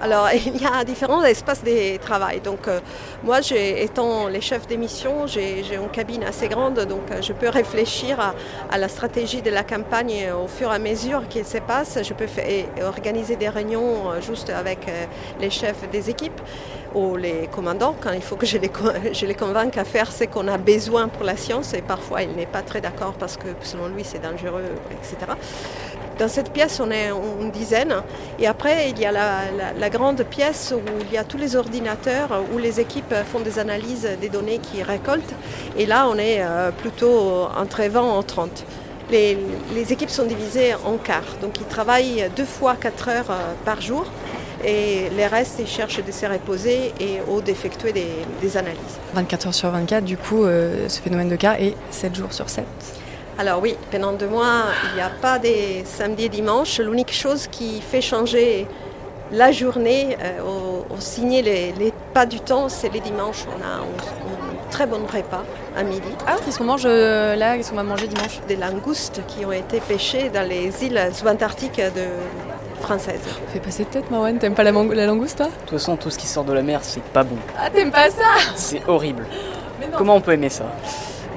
Alors, 0.00 0.28
il 0.46 0.60
y 0.60 0.66
a 0.66 0.84
différents 0.84 1.24
espaces 1.24 1.64
de 1.64 1.96
travail. 1.96 2.40
Donc, 2.40 2.68
euh, 2.68 2.80
moi, 3.24 3.38
étant 3.50 4.28
les 4.28 4.40
chefs 4.40 4.66
d'émission, 4.66 5.26
j'ai 5.26 5.62
une 5.74 5.88
cabine 5.88 6.24
assez 6.24 6.48
grande, 6.48 6.80
donc 6.80 7.10
euh, 7.10 7.22
je 7.22 7.32
peux 7.32 7.48
réfléchir 7.48 8.34
à, 8.70 8.78
la 8.78 8.88
stratégie 8.88 9.40
de 9.40 9.50
la 9.50 9.62
campagne 9.62 10.30
au 10.32 10.48
fur 10.48 10.70
et 10.70 10.74
à 10.74 10.78
mesure 10.78 11.26
qu'il 11.28 11.44
se 11.46 11.58
passe. 11.58 11.98
Je 12.02 12.12
peux 12.12 12.26
organiser 12.82 13.36
des 13.36 13.48
réunions 13.48 14.10
euh, 14.10 14.20
juste 14.20 14.50
avec 14.50 14.80
les 15.40 15.50
chefs 15.50 15.88
des 15.90 16.10
équipes 16.10 16.40
les 17.16 17.48
commandants 17.54 17.94
quand 18.00 18.12
il 18.12 18.22
faut 18.22 18.36
que 18.36 18.46
je 18.46 18.58
les, 18.58 18.70
je 19.12 19.26
les 19.26 19.34
convainque 19.34 19.76
à 19.76 19.84
faire 19.84 20.10
ce 20.10 20.24
qu'on 20.24 20.48
a 20.48 20.58
besoin 20.58 21.08
pour 21.08 21.24
la 21.24 21.36
science. 21.36 21.74
Et 21.74 21.82
parfois, 21.82 22.22
il 22.22 22.32
n'est 22.32 22.46
pas 22.46 22.62
très 22.62 22.80
d'accord 22.80 23.14
parce 23.18 23.36
que 23.36 23.48
selon 23.62 23.88
lui, 23.88 24.02
c'est 24.04 24.22
dangereux, 24.22 24.64
etc. 24.92 25.32
Dans 26.18 26.28
cette 26.28 26.50
pièce, 26.50 26.80
on 26.80 26.90
est 26.90 27.10
une 27.42 27.50
dizaine. 27.50 27.94
Et 28.38 28.46
après, 28.46 28.88
il 28.90 28.98
y 28.98 29.04
a 29.04 29.12
la, 29.12 29.40
la- 29.78 29.90
grande 29.90 30.22
pièce 30.24 30.72
où 30.74 30.80
il 31.02 31.12
y 31.12 31.18
a 31.18 31.24
tous 31.24 31.36
les 31.36 31.56
ordinateurs, 31.56 32.30
où 32.54 32.58
les 32.58 32.80
équipes 32.80 33.14
font 33.30 33.40
des 33.40 33.58
analyses 33.58 34.08
des 34.20 34.30
données 34.30 34.58
qu'ils 34.58 34.82
récoltent. 34.82 35.34
Et 35.76 35.84
là, 35.84 36.06
on 36.08 36.16
est 36.16 36.38
euh, 36.40 36.70
plutôt 36.70 37.48
entre 37.62 37.82
20 37.84 38.20
et 38.20 38.24
30. 38.24 38.64
Les, 39.10 39.38
les 39.74 39.92
équipes 39.92 40.10
sont 40.10 40.24
divisées 40.24 40.74
en 40.84 40.96
quarts. 40.96 41.36
Donc, 41.42 41.60
ils 41.60 41.66
travaillent 41.66 42.28
deux 42.34 42.46
fois 42.46 42.74
4 42.80 43.08
heures 43.08 43.30
euh, 43.30 43.52
par 43.66 43.80
jour. 43.82 44.06
Et 44.68 45.08
les 45.16 45.26
restes, 45.28 45.60
ils 45.60 45.66
cherchent 45.68 46.04
de 46.04 46.10
se 46.10 46.26
reposer 46.26 46.92
et 46.98 47.20
ou 47.28 47.40
d'effectuer 47.40 47.92
des, 47.92 48.08
des 48.42 48.56
analyses. 48.56 48.98
24 49.14 49.46
heures 49.46 49.54
sur 49.54 49.70
24, 49.70 50.04
du 50.04 50.16
coup, 50.16 50.44
euh, 50.44 50.88
ce 50.88 51.00
phénomène 51.00 51.28
de 51.28 51.36
cas 51.36 51.54
est 51.60 51.74
7 51.92 52.16
jours 52.16 52.32
sur 52.32 52.48
7. 52.48 52.64
Alors 53.38 53.60
oui, 53.62 53.76
pendant 53.92 54.12
deux 54.12 54.26
mois, 54.26 54.64
il 54.90 54.96
n'y 54.96 55.00
a 55.02 55.10
pas 55.10 55.38
des 55.38 55.84
samedis 55.84 56.24
et 56.24 56.28
dimanches. 56.28 56.80
L'unique 56.80 57.12
chose 57.12 57.46
qui 57.46 57.80
fait 57.80 58.00
changer 58.00 58.66
la 59.30 59.52
journée, 59.52 60.16
euh, 60.20 60.40
au, 60.42 60.94
au 60.94 61.00
signer 61.00 61.42
les, 61.42 61.72
les 61.72 61.92
pas 62.12 62.26
du 62.26 62.40
temps, 62.40 62.68
c'est 62.68 62.92
les 62.92 63.00
dimanches. 63.00 63.44
On 63.48 63.62
a 63.62 63.68
un, 63.68 63.80
un 63.82 64.70
très 64.70 64.86
bon 64.86 65.00
repas 65.06 65.44
à 65.76 65.82
midi. 65.84 66.08
Ah, 66.26 66.36
qu'est-ce 66.44 66.58
qu'on 66.58 66.64
mange 66.64 66.84
euh, 66.86 67.36
là? 67.36 67.56
Qu'est-ce 67.56 67.70
qu'on 67.70 67.76
va 67.76 67.82
manger 67.84 68.08
dimanche? 68.08 68.40
Des 68.48 68.56
langoustes 68.56 69.20
qui 69.28 69.44
ont 69.44 69.52
été 69.52 69.78
pêchées 69.80 70.28
dans 70.28 70.48
les 70.48 70.72
îles 70.84 71.00
subantarctiques 71.12 71.76
de, 71.76 72.06
françaises. 72.80 73.20
Fais 73.52 73.60
passer 73.60 73.84
de 73.84 73.88
tête, 73.90 74.10
Marwan. 74.10 74.38
T'aimes 74.38 74.54
pas 74.54 74.62
la, 74.62 74.72
mango- 74.72 74.92
la 74.94 75.06
langouste, 75.06 75.38
toi? 75.38 75.46
De 75.46 75.52
toute 75.66 75.78
façon, 75.78 75.96
tout 75.96 76.10
ce 76.10 76.18
qui 76.18 76.26
sort 76.26 76.44
de 76.44 76.52
la 76.52 76.62
mer, 76.62 76.80
c'est 76.82 77.02
pas 77.02 77.24
bon. 77.24 77.36
Ah, 77.58 77.70
t'aimes 77.70 77.90
pas 77.92 78.10
ça? 78.10 78.24
C'est 78.54 78.82
horrible. 78.88 79.26
Comment 79.96 80.16
on 80.16 80.20
peut 80.20 80.32
aimer 80.32 80.48
ça? 80.50 80.64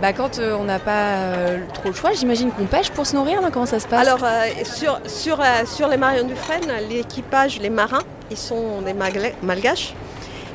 Bah, 0.02 0.14
quand 0.14 0.40
euh, 0.40 0.56
on 0.58 0.64
n'a 0.64 0.80
pas 0.80 1.16
euh, 1.18 1.58
trop 1.74 1.90
le 1.90 1.94
choix, 1.96 2.14
j'imagine 2.14 2.52
qu'on 2.52 2.66
pêche 2.66 2.90
pour 2.92 3.06
se 3.06 3.16
nourrir, 3.16 3.42
non 3.42 3.50
Comment 3.52 3.66
ça 3.66 3.80
se 3.80 3.88
passe? 3.88 4.08
Alors, 4.08 4.24
euh, 4.24 4.46
sur, 4.64 5.00
sur, 5.06 5.42
euh, 5.42 5.66
sur 5.66 5.88
les 5.90 5.98
Marion 5.98 6.24
Dufresne, 6.26 6.72
l'équipage, 6.90 7.60
les 7.60 7.70
marins, 7.70 8.04
ils 8.32 8.38
sont 8.38 8.82
des 8.82 8.94
Magla- 8.94 9.34
malgaches. 9.44 9.94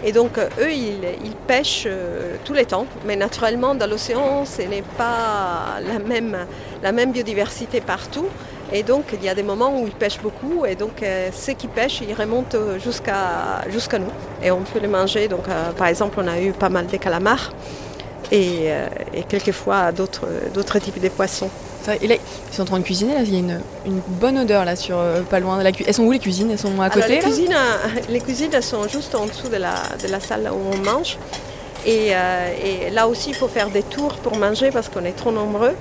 Et 0.03 0.12
donc, 0.12 0.38
euh, 0.38 0.49
eux, 0.61 0.71
ils, 0.73 1.00
ils 1.25 1.35
pêchent 1.47 1.85
euh, 1.87 2.37
tous 2.45 2.53
les 2.55 2.64
temps. 2.64 2.87
Mais 3.07 3.17
naturellement, 3.17 3.75
dans 3.75 3.87
l'océan, 3.88 4.45
ce 4.47 4.62
n'est 4.62 4.83
pas 4.97 5.79
la 5.87 5.99
même, 5.99 6.37
la 6.83 6.93
même 6.93 7.12
biodiversité 7.12 7.81
partout. 7.83 8.26
Et 8.73 8.83
donc, 8.83 9.04
il 9.12 9.23
y 9.25 9.28
a 9.28 9.35
des 9.35 9.42
moments 9.42 9.78
où 9.80 9.87
ils 9.87 9.92
pêchent 9.92 10.21
beaucoup. 10.21 10.64
Et 10.66 10.75
donc, 10.75 11.02
euh, 11.02 11.28
ceux 11.33 11.52
qui 11.52 11.68
pêchent, 11.68 12.00
ils 12.06 12.14
remontent 12.14 12.59
jusqu'à 12.83 13.62
jusqu'à 13.71 13.99
nous. 13.99 14.11
Et 14.42 14.50
on 14.50 14.61
peut 14.61 14.80
les 14.80 14.88
manger. 14.88 15.28
Donc, 15.28 15.49
euh, 15.49 15.71
par 15.73 15.87
exemple, 15.88 16.18
on 16.23 16.26
a 16.26 16.40
eu 16.40 16.52
pas 16.52 16.68
mal 16.71 16.87
de 16.87 16.97
calamars. 16.97 17.52
Et, 18.33 18.62
euh, 18.64 18.88
et 19.12 19.23
quelquefois 19.23 19.92
d'autres 19.92 20.78
types 20.78 21.00
de 21.00 21.09
poissons. 21.09 21.50
Ça, 21.83 21.92
Et 22.00 22.06
là, 22.09 22.14
ils 22.16 22.54
sont 22.54 22.62
en 22.62 22.64
train 22.64 22.78
de 22.78 22.85
cuisiner, 22.85 23.14
là. 23.14 23.21
Il 23.23 23.33
y 23.33 23.37
a 23.37 23.38
une, 23.38 23.61
une 23.85 24.00
bonne 24.09 24.38
odeur, 24.38 24.64
là, 24.64 24.75
sur 24.75 24.99
euh, 24.99 25.21
pas 25.21 25.40
loin 25.40 25.59
de 25.59 25.62
la 25.62 25.71
cuisine. 25.71 25.88
Elles 25.88 25.94
sont 25.94 26.04
où, 26.04 26.12
les 26.12 26.18
cuisines? 26.18 26.50
Elles 26.50 26.59
sont 26.59 26.80
à 26.80 26.85
Alors, 26.87 26.94
côté, 26.94 27.16
les, 27.16 27.18
cuisines, 27.18 27.54
les 28.09 28.21
cuisines 28.21 28.50
elles 28.54 28.62
sont 28.62 28.88
juste 28.88 29.14
en 29.14 29.26
dessous 29.26 29.49
de 29.49 29.56
la, 29.59 29.75
de 30.02 30.09
la 30.09 30.21
salle 30.21 30.50
où 30.50 30.75
on 30.75 30.78
mange. 30.78 31.18
Et, 31.87 32.12
et 32.12 32.90
là 32.90 33.06
aussi, 33.06 33.28
il 33.28 33.35
faut 33.37 33.47
faire 33.47 33.68
des 33.68 33.83
tours 33.83 34.14
pour 34.14 34.37
manger 34.38 34.71
parce 34.71 34.88
qu'on 34.88 35.04
est 35.04 35.12
trop 35.12 35.30
nombreux. 35.30 35.75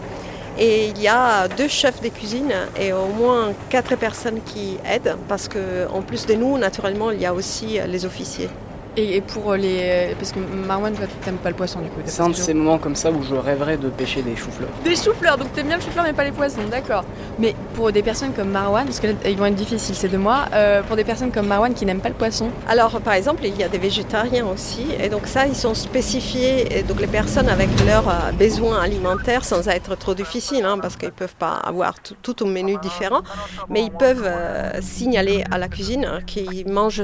Et 0.57 0.89
il 0.89 1.01
y 1.01 1.07
a 1.07 1.47
deux 1.47 1.67
chefs 1.67 2.01
de 2.01 2.09
cuisine 2.09 2.53
et 2.79 2.93
au 2.93 3.07
moins 3.07 3.53
quatre 3.69 3.95
personnes 3.97 4.39
qui 4.45 4.77
aident 4.85 5.17
parce 5.27 5.47
qu'en 5.47 6.01
plus 6.01 6.25
de 6.25 6.35
nous, 6.35 6.57
naturellement, 6.57 7.11
il 7.11 7.19
y 7.19 7.25
a 7.25 7.33
aussi 7.33 7.79
les 7.87 8.05
officiers. 8.05 8.49
Et, 8.95 9.21
pour 9.21 9.53
les. 9.55 10.15
Parce 10.19 10.31
que 10.31 10.39
Marwan, 10.39 10.93
toi, 10.93 11.05
t'aimes 11.23 11.37
pas 11.37 11.49
le 11.49 11.55
poisson 11.55 11.79
du 11.79 11.89
coup 11.89 11.99
C'est 12.05 12.21
un 12.21 12.29
de 12.29 12.35
ces 12.35 12.53
moments 12.53 12.77
comme 12.77 12.95
ça 12.95 13.11
où 13.11 13.23
je 13.23 13.33
rêverais 13.33 13.77
de 13.77 13.89
pêcher 13.89 14.21
des 14.21 14.35
choux-fleurs. 14.35 14.69
Des 14.83 14.95
choux-fleurs, 14.95 15.37
donc 15.37 15.51
t'aimes 15.53 15.67
bien 15.67 15.77
le 15.77 15.81
chou-fleur 15.81 16.03
mais 16.03 16.13
pas 16.13 16.23
les 16.23 16.31
poissons, 16.31 16.61
d'accord. 16.69 17.03
Mais 17.39 17.55
pour 17.73 17.91
des 17.91 18.03
personnes 18.03 18.33
comme 18.33 18.49
Marwan, 18.49 18.85
parce 18.85 18.99
que 18.99 19.07
là, 19.07 19.13
ils 19.25 19.37
vont 19.37 19.45
être 19.45 19.55
difficiles 19.55 19.95
ces 19.95 20.09
deux 20.09 20.17
mois, 20.17 20.45
euh, 20.53 20.83
pour 20.83 20.95
des 20.95 21.03
personnes 21.03 21.31
comme 21.31 21.47
Marwan 21.47 21.73
qui 21.73 21.85
n'aiment 21.85 22.01
pas 22.01 22.09
le 22.09 22.15
poisson 22.15 22.49
Alors 22.67 23.01
par 23.01 23.13
exemple, 23.13 23.45
il 23.45 23.57
y 23.57 23.63
a 23.63 23.67
des 23.67 23.79
végétariens 23.79 24.45
aussi, 24.45 24.85
et 25.01 25.09
donc 25.09 25.25
ça, 25.25 25.47
ils 25.47 25.55
sont 25.55 25.73
spécifiés, 25.73 26.77
et 26.77 26.83
donc 26.83 26.99
les 26.99 27.07
personnes 27.07 27.49
avec 27.49 27.69
leurs 27.85 28.09
euh, 28.09 28.31
besoins 28.37 28.81
alimentaires 28.81 29.43
sans 29.43 29.67
être 29.69 29.95
trop 29.95 30.13
difficiles, 30.13 30.65
hein, 30.65 30.77
parce 30.79 30.97
qu'ils 30.97 31.11
peuvent 31.11 31.35
pas 31.35 31.53
avoir 31.53 31.95
tout, 31.99 32.43
au 32.43 32.45
menu 32.45 32.77
différent, 32.81 33.21
mais 33.69 33.83
ils 33.83 33.91
peuvent 33.91 34.25
euh, 34.25 34.79
signaler 34.81 35.43
à 35.49 35.57
la 35.57 35.67
cuisine 35.67 36.05
hein, 36.05 36.19
qu'ils 36.25 36.71
mangent 36.71 37.03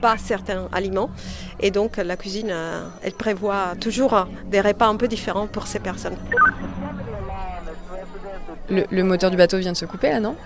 pas 0.00 0.16
certains 0.18 0.68
aliments. 0.72 1.10
Et 1.60 1.70
donc 1.70 1.96
la 1.96 2.16
cuisine, 2.16 2.50
euh, 2.50 2.86
elle 3.02 3.12
prévoit 3.12 3.74
toujours 3.80 4.26
des 4.46 4.60
repas 4.60 4.86
un 4.86 4.96
peu 4.96 5.08
différents 5.08 5.46
pour 5.46 5.66
ces 5.66 5.78
personnes. 5.78 6.16
Le, 8.68 9.02
moteur 9.02 9.30
du 9.30 9.36
bateau 9.36 9.58
vient 9.58 9.72
de 9.72 9.76
se 9.76 9.84
couper 9.84 10.10
là, 10.10 10.20
non? 10.20 10.36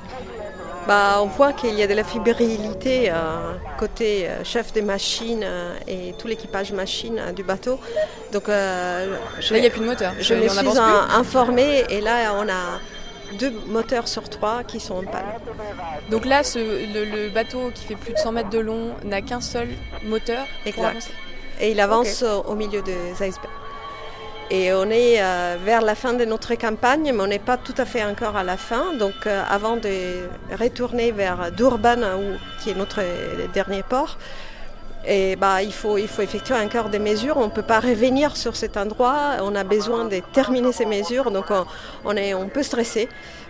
Bah, 0.86 1.18
on 1.20 1.26
voit 1.26 1.52
qu'il 1.52 1.74
y 1.74 1.82
a 1.82 1.86
de 1.86 1.94
la 1.94 2.02
fibrilité 2.02 3.10
euh, 3.10 3.52
côté 3.78 4.26
euh, 4.26 4.42
chef 4.42 4.72
des 4.72 4.80
machines 4.80 5.44
et 5.86 6.14
tout 6.18 6.26
l'équipage 6.26 6.72
machine 6.72 7.20
du 7.36 7.42
bateau. 7.42 7.78
Donc 8.32 8.48
là, 8.48 9.04
il 9.50 9.60
n'y 9.60 9.66
a 9.66 9.70
plus 9.70 9.80
de 9.80 9.86
moteur. 9.86 10.14
Je, 10.18 10.34
me 10.34 10.48
suis 10.48 10.78
informée 11.14 11.84
et 11.90 12.00
là, 12.00 12.34
on 12.38 12.48
a 12.48 12.80
deux 13.38 13.52
moteurs 13.66 14.08
sur 14.08 14.28
trois 14.28 14.64
qui 14.64 14.80
sont 14.80 14.96
en 14.96 15.02
panne. 15.02 15.26
Donc 16.10 16.24
là, 16.24 16.42
le, 16.54 17.28
bateau 17.30 17.70
qui 17.74 17.84
fait 17.84 17.96
plus 17.96 18.12
de 18.12 18.18
100 18.18 18.32
mètres 18.32 18.50
de 18.50 18.58
long 18.58 18.94
n'a 19.04 19.22
qu'un 19.22 19.40
seul 19.40 19.68
moteur 20.04 20.46
exact. 20.66 21.10
Et 21.60 21.72
il 21.72 21.80
avance 21.80 22.22
au 22.22 22.54
milieu 22.54 22.82
des 22.82 23.12
icebergs. 23.12 23.50
Et 24.50 24.72
on 24.72 24.88
est 24.88 25.20
euh, 25.20 25.58
vers 25.62 25.82
la 25.82 25.94
fin 25.94 26.14
de 26.14 26.24
notre 26.24 26.54
campagne, 26.54 27.12
mais 27.14 27.22
on 27.22 27.26
n'est 27.26 27.38
pas 27.38 27.58
tout 27.58 27.74
à 27.76 27.84
fait 27.84 28.02
encore 28.02 28.34
à 28.36 28.44
la 28.44 28.56
fin. 28.56 28.94
Donc 28.94 29.26
euh, 29.26 29.42
avant 29.50 29.76
de 29.76 30.26
retourner 30.58 31.12
vers 31.12 31.52
Durban, 31.52 31.96
qui 32.62 32.70
est 32.70 32.74
notre 32.74 33.02
dernier 33.52 33.82
port, 33.82 34.16
et 35.08 35.36
bah, 35.36 35.62
il, 35.62 35.72
faut, 35.72 35.96
il 35.96 36.06
faut 36.06 36.20
effectuer 36.22 36.54
encore 36.54 36.90
des 36.90 36.98
mesures. 36.98 37.38
On 37.38 37.46
ne 37.46 37.50
peut 37.50 37.62
pas 37.62 37.80
revenir 37.80 38.36
sur 38.36 38.54
cet 38.54 38.76
endroit. 38.76 39.36
On 39.40 39.54
a 39.54 39.64
besoin 39.64 40.04
de 40.04 40.20
terminer 40.32 40.70
ces 40.72 40.84
mesures. 40.84 41.30
Donc 41.30 41.46
on, 42.04 42.16
est, 42.16 42.34
on 42.34 42.48
peut 42.48 42.62
stresser 42.62 43.08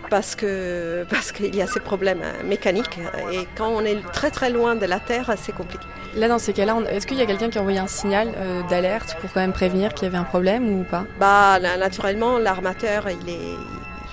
parce 0.09 0.35
qu'il 0.35 1.05
parce 1.09 1.31
qu'il 1.33 1.53
y 1.53 1.61
a 1.61 1.67
ces 1.67 1.81
problèmes 1.81 2.23
mécaniques. 2.45 2.97
Et 3.33 3.45
quand 3.57 3.67
on 3.67 3.81
est 3.81 4.01
très 4.13 4.31
très 4.31 4.49
loin 4.49 4.75
de 4.75 4.85
la 4.85 4.99
Terre, 4.99 5.33
c'est 5.37 5.51
compliqué. 5.51 5.85
Là, 6.15 6.27
dans 6.27 6.39
ces 6.39 6.53
cas-là, 6.53 6.77
est-ce 6.89 7.05
qu'il 7.05 7.17
y 7.17 7.21
a 7.21 7.25
quelqu'un 7.25 7.49
qui 7.49 7.57
a 7.57 7.61
envoyé 7.61 7.77
un 7.77 7.87
signal 7.87 8.31
euh, 8.37 8.61
d'alerte 8.67 9.15
pour 9.21 9.31
quand 9.31 9.41
même 9.41 9.53
prévenir 9.53 9.93
qu'il 9.93 10.05
y 10.05 10.07
avait 10.07 10.17
un 10.17 10.23
problème 10.23 10.79
ou 10.79 10.83
pas? 10.83 11.03
Bah, 11.19 11.59
Naturellement, 11.59 12.39
l'armateur, 12.39 13.07
il 13.09 13.29
est, 13.29 13.57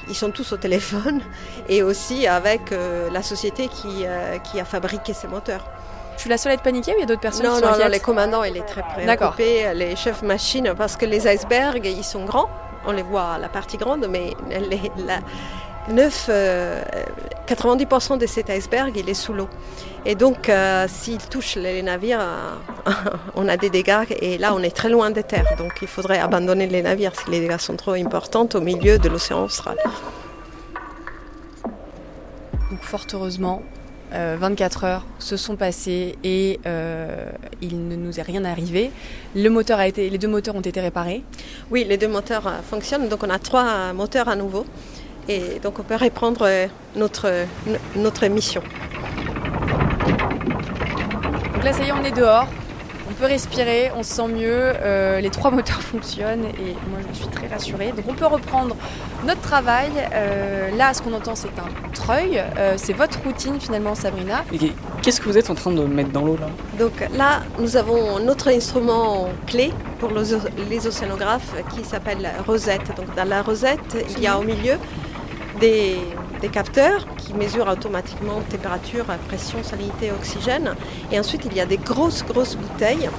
ils 0.09 0.15
sont 0.15 0.31
tous 0.31 0.53
au 0.53 0.57
téléphone 0.57 1.21
et 1.69 1.83
aussi 1.83 2.27
avec 2.27 2.73
euh, 2.73 3.11
la 3.11 3.23
société 3.23 3.69
qui, 3.69 4.05
euh, 4.05 4.39
qui 4.39 4.61
a 4.61 4.65
fabriqué 4.65 5.13
ces 5.13 5.29
moteurs. 5.29 5.65
Je 6.17 6.23
suis 6.23 6.31
la 6.31 6.39
seule 6.39 6.53
à 6.53 6.55
être 6.55 6.63
paniquée 6.63 6.93
ou 6.93 6.97
il 6.97 7.01
y 7.01 7.03
a 7.03 7.07
d'autres 7.07 7.21
personnes 7.21 7.47
non, 7.47 7.57
qui 7.57 7.61
sont 7.61 7.73
Non, 7.73 7.79
non, 7.79 7.89
les 7.89 8.01
commandants, 8.01 8.43
il 8.43 8.57
est 8.57 8.63
très 8.63 8.83
préoccupé, 8.83 9.75
les 9.75 9.97
chefs 9.97 10.23
machines, 10.23 10.73
parce 10.77 10.97
que 10.97 11.05
les 11.05 11.29
icebergs, 11.29 11.85
ils 11.85 12.05
sont 12.05 12.25
grands, 12.25 12.49
on 12.87 12.93
les 12.93 13.03
voit 13.03 13.33
à 13.33 13.39
la 13.39 13.51
partie 13.51 13.77
grande, 13.77 14.07
mais 14.09 14.35
les, 14.49 14.91
la, 14.97 15.19
9, 15.89 16.31
90% 17.47 18.13
euh, 18.13 18.17
de 18.17 18.27
cet 18.27 18.51
iceberg, 18.51 18.93
il 18.97 19.09
est 19.09 19.15
sous 19.15 19.33
l'eau. 19.33 19.49
Et 20.05 20.15
donc, 20.15 20.49
euh, 20.49 20.87
s'il 20.89 21.19
touche 21.19 21.57
les 21.57 21.83
navires, 21.83 22.21
euh, 22.21 22.91
on 23.37 23.49
a 23.49 23.57
des 23.57 23.71
dégâts. 23.71 24.05
Et 24.21 24.39
là, 24.39 24.53
on 24.55 24.63
est 24.63 24.75
très 24.75 24.89
loin 24.89 25.11
des 25.11 25.23
terres. 25.23 25.55
Donc, 25.59 25.73
il 25.83 25.89
faudrait 25.89 26.19
abandonner 26.19 26.67
les 26.67 26.83
navires 26.83 27.13
si 27.15 27.31
les 27.31 27.41
dégâts 27.41 27.59
sont 27.59 27.77
trop 27.77 27.93
importants 27.93 28.49
au 28.55 28.61
milieu 28.61 28.99
de 28.99 29.09
l'océan 29.09 29.45
austral. 29.45 29.77
Donc, 32.71 32.83
fort 32.83 33.07
heureusement, 33.13 33.63
24 34.13 34.85
heures 34.85 35.05
se 35.19 35.37
sont 35.37 35.57
passées 35.57 36.17
et 36.25 36.59
il 37.61 37.89
ne 37.89 37.97
nous 37.97 38.19
est 38.19 38.23
rien 38.23 38.45
arrivé. 38.45 38.91
Le 39.35 39.49
moteur 39.51 39.79
a 39.79 39.87
été, 39.87 40.09
les 40.11 40.19
deux 40.19 40.29
moteurs 40.29 40.57
ont 40.57 40.61
été 40.61 40.81
réparés. 40.81 41.23
Oui, 41.71 41.85
les 41.85 41.97
deux 41.97 42.09
moteurs 42.09 42.51
fonctionnent. 42.69 43.09
Donc, 43.09 43.23
on 43.23 43.31
a 43.31 43.39
trois 43.39 43.93
moteurs 43.93 44.29
à 44.29 44.37
nouveau. 44.37 44.65
Et 45.29 45.59
donc 45.61 45.79
on 45.79 45.83
peut 45.83 45.97
reprendre 45.97 46.43
euh, 46.43 46.67
notre, 46.95 47.31
notre 47.97 48.27
mission. 48.27 48.63
Donc 51.55 51.65
là 51.65 51.73
ça 51.73 51.83
y 51.83 51.89
est, 51.89 51.93
on 51.93 52.05
est 52.05 52.13
dehors. 52.13 52.47
On 53.09 53.13
peut 53.13 53.27
respirer, 53.27 53.91
on 53.97 54.03
se 54.03 54.15
sent 54.15 54.29
mieux, 54.29 54.73
euh, 54.83 55.21
les 55.21 55.31
trois 55.31 55.51
moteurs 55.53 55.81
fonctionnent 55.81 56.45
et 56.45 56.75
moi 56.89 57.01
je 57.13 57.19
suis 57.19 57.29
très 57.29 57.49
rassurée. 57.49 57.93
Donc 57.93 58.05
on 58.09 58.15
peut 58.15 58.27
reprendre 58.27 58.77
notre 59.27 59.41
travail. 59.41 59.91
Euh, 60.13 60.71
là, 60.77 60.95
ce 60.95 61.03
qu'on 61.03 61.13
entend, 61.13 61.35
c'est 61.35 61.49
un 61.59 61.91
treuil. 61.93 62.43
c'est 62.77 62.93
votre 62.93 63.21
routine 63.23 63.59
finalement, 63.59 63.97
Sabrina. 63.97 64.45
Qu'est-ce 65.03 65.21
que 65.21 65.29
vous 65.29 65.39
êtes 65.39 65.51
en 65.51 65.55
train 65.55 65.73
de 65.73 65.83
mettre 65.85 66.11
dans 66.11 66.25
l'eau 66.25 66.37
là? 66.37 66.49
Donc 66.79 66.93
là, 67.17 67.43
nous 67.59 67.77
avons 67.77 68.21
notre 68.21 68.49
instrument 68.49 69.29
clé 69.47 69.73
pour 69.99 70.11
les 70.11 70.87
océanographes 70.87 71.55
qui 71.75 71.85
s'appelle 71.85 72.31
Rosette. 72.47 72.95
Donc 72.97 73.13
dans 73.17 73.29
la 73.29 73.43
Rosette, 73.43 74.07
il 74.17 74.23
y 74.23 74.27
a 74.27 74.39
au 74.39 74.43
milieu 74.43 74.75
des, 75.61 75.97
capteurs 76.53 77.07
qui 77.17 77.35
mesurent 77.35 77.69
automatiquement 77.69 78.41
température, 78.49 79.05
pression, 79.27 79.63
salinité, 79.63 80.13
oxygène. 80.13 80.75
Et 81.11 81.19
ensuite, 81.19 81.43
il 81.45 81.57
y 81.57 81.61
a 81.61 81.67
des 81.67 81.77
grosses, 81.77 82.25
grosses 82.25 82.55
bouteilles 82.55 83.11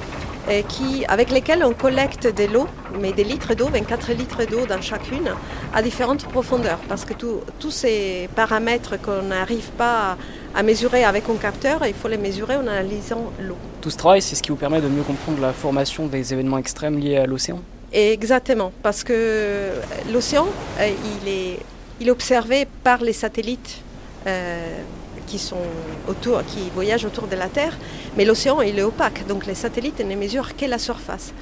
euh, 0.49 0.61
qui, 0.61 1.03
avec 1.07 1.29
lesquelles 1.29 1.63
on 1.65 1.73
collecte 1.73 2.25
de 2.25 2.45
l'eau, 2.45 2.67
mais 3.01 3.11
des 3.11 3.25
litres 3.25 3.53
d'eau, 3.53 3.67
24 3.67 4.13
litres 4.13 4.45
d'eau 4.45 4.65
dans 4.65 4.81
chacune, 4.81 5.31
à 5.73 5.81
différentes 5.81 6.25
profondeurs. 6.25 6.79
Parce 6.87 7.03
que 7.03 7.13
tous 7.13 7.71
ces 7.71 8.29
paramètres 8.33 8.95
qu'on 9.01 9.23
n'arrive 9.23 9.71
pas 9.71 10.15
à, 10.55 10.63
mesurer 10.63 11.03
avec 11.03 11.25
un 11.29 11.35
capteur, 11.35 11.85
il 11.85 11.93
faut 11.93 12.07
les 12.07 12.17
mesurer 12.17 12.55
en 12.55 12.65
analysant 12.65 13.31
l'eau. 13.41 13.57
Tout 13.81 13.89
ce 13.89 13.97
travail, 13.97 14.21
c'est 14.21 14.35
ce 14.35 14.41
qui 14.41 14.49
vous 14.49 14.55
permet 14.55 14.79
de 14.79 14.87
mieux 14.87 15.03
comprendre 15.03 15.41
la 15.41 15.51
formation 15.51 16.07
des 16.07 16.33
événements 16.33 16.59
extrêmes 16.59 16.97
liés 16.97 17.17
à 17.17 17.25
l'océan? 17.25 17.59
Exactement, 17.91 18.71
parce 18.83 19.03
que 19.03 19.71
l'océan, 20.11 20.47
euh, 20.79 20.89
il 21.23 21.29
est 21.29 21.59
il 21.99 22.07
est 22.07 22.11
observé 22.11 22.67
par 22.83 23.01
les 23.01 23.13
satellites 23.13 23.81
euh, 24.25 24.81
qui 25.27 26.69
voyagent 26.73 27.05
autour 27.05 27.27
de 27.27 27.35
la 27.35 27.47
Terre, 27.47 27.77
mais 28.15 28.25
l'océan 28.25 28.61
est 28.61 28.81
opaque, 28.81 29.27
donc 29.27 29.45
les 29.45 29.55
satellites 29.55 29.99
ne 29.99 30.15
mesurent 30.15 30.55
que 30.55 30.65
la 30.65 30.79
surface. 30.79 31.33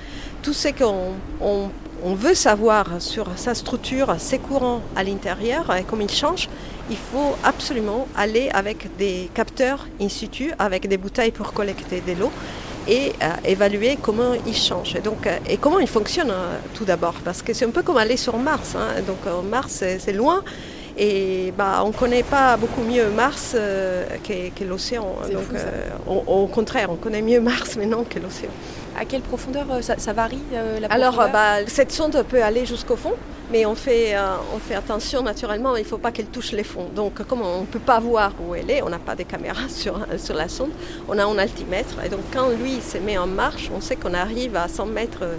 Tout 0.41 0.53
ce 0.53 0.69
qu'on 0.69 1.13
on, 1.39 1.69
veut 2.15 2.35
savoir 2.35 2.85
sur 2.99 3.27
sa 3.35 3.53
structure, 3.55 4.15
ses 4.19 4.39
courants 4.39 4.81
à 4.95 5.03
l'intérieur 5.03 5.75
et 5.75 5.83
comment 5.83 6.03
ils 6.03 6.11
changent, 6.11 6.49
il 6.89 6.97
faut 6.97 7.35
absolument 7.43 8.07
aller 8.15 8.49
avec 8.49 8.95
des 8.97 9.29
capteurs 9.33 9.87
in 9.99 10.09
situ, 10.09 10.51
avec 10.59 10.87
des 10.87 10.97
bouteilles 10.97 11.31
pour 11.31 11.53
collecter 11.53 12.01
de 12.01 12.13
l'eau 12.13 12.31
et 12.87 13.13
euh, 13.21 13.29
évaluer 13.45 13.97
comment 14.01 14.33
ils 14.45 14.55
changent. 14.55 14.95
Et, 14.95 15.01
donc, 15.01 15.27
euh, 15.27 15.37
et 15.47 15.57
comment 15.57 15.79
ils 15.79 15.87
fonctionnent 15.87 16.31
euh, 16.31 16.57
tout 16.73 16.85
d'abord. 16.85 17.15
Parce 17.23 17.41
que 17.41 17.53
c'est 17.53 17.65
un 17.65 17.71
peu 17.71 17.83
comme 17.83 17.97
aller 17.97 18.17
sur 18.17 18.37
Mars. 18.37 18.75
Hein. 18.75 19.01
Donc 19.07 19.19
Mars, 19.49 19.83
c'est 19.99 20.13
loin. 20.13 20.43
Et 20.97 21.53
bah, 21.57 21.81
on 21.83 21.89
ne 21.89 21.93
connaît 21.93 22.23
pas 22.23 22.55
beaucoup 22.55 22.81
mieux 22.81 23.09
Mars 23.09 23.53
que, 23.53 24.63
l'océan. 24.63 25.15
Donc, 25.31 25.59
au 26.25 26.47
contraire, 26.47 26.89
on 26.89 26.95
connaît 26.95 27.21
mieux 27.21 27.41
Mars 27.41 27.75
maintenant 27.75 28.05
que 28.09 28.17
l'océan. 28.17 28.51
À 28.97 29.05
quelle 29.05 29.21
profondeur 29.21 29.65
ça, 29.81 30.13
varie 30.13 30.39
la 30.79 30.87
Alors, 30.87 31.17
bah, 31.31 31.65
cette 31.67 31.91
sonde 31.91 32.23
peut 32.29 32.41
aller 32.41 32.65
jusqu'au 32.65 32.95
fond. 32.95 33.13
Mais 33.51 33.65
on 33.65 33.75
fait, 33.75 34.15
euh, 34.15 34.37
on 34.55 34.59
fait 34.59 34.73
attention 34.73 35.21
naturellement, 35.21 35.75
il 35.75 35.83
ne 35.83 35.87
faut 35.87 35.99
pas 35.99 36.11
qu'elle 36.11 36.25
touche 36.25 36.51
les 36.51 36.63
fonds. 36.63 36.89
Donc 36.95 37.23
comme 37.27 37.41
on 37.41 37.61
ne 37.61 37.65
peut 37.65 37.79
pas 37.79 37.99
voir 37.99 38.31
où 38.41 38.55
elle 38.55 38.71
est, 38.71 38.81
on 38.81 38.89
n'a 38.89 38.97
pas 38.97 39.15
de 39.15 39.23
caméras 39.23 39.69
sur, 39.69 39.99
sur 40.17 40.35
la 40.35 40.49
sonde, 40.49 40.71
on 41.07 41.17
a 41.17 41.25
un 41.25 41.37
altimètre. 41.37 42.03
Et 42.03 42.09
donc 42.09 42.21
quand 42.33 42.49
lui 42.49 42.81
se 42.81 42.97
met 42.97 43.17
en 43.17 43.27
marche, 43.27 43.69
on 43.75 43.81
sait 43.81 43.97
qu'on 43.97 44.13
arrive 44.13 44.55
à 44.55 44.67
100 44.67 44.87
mètres 44.87 45.19
euh, 45.21 45.37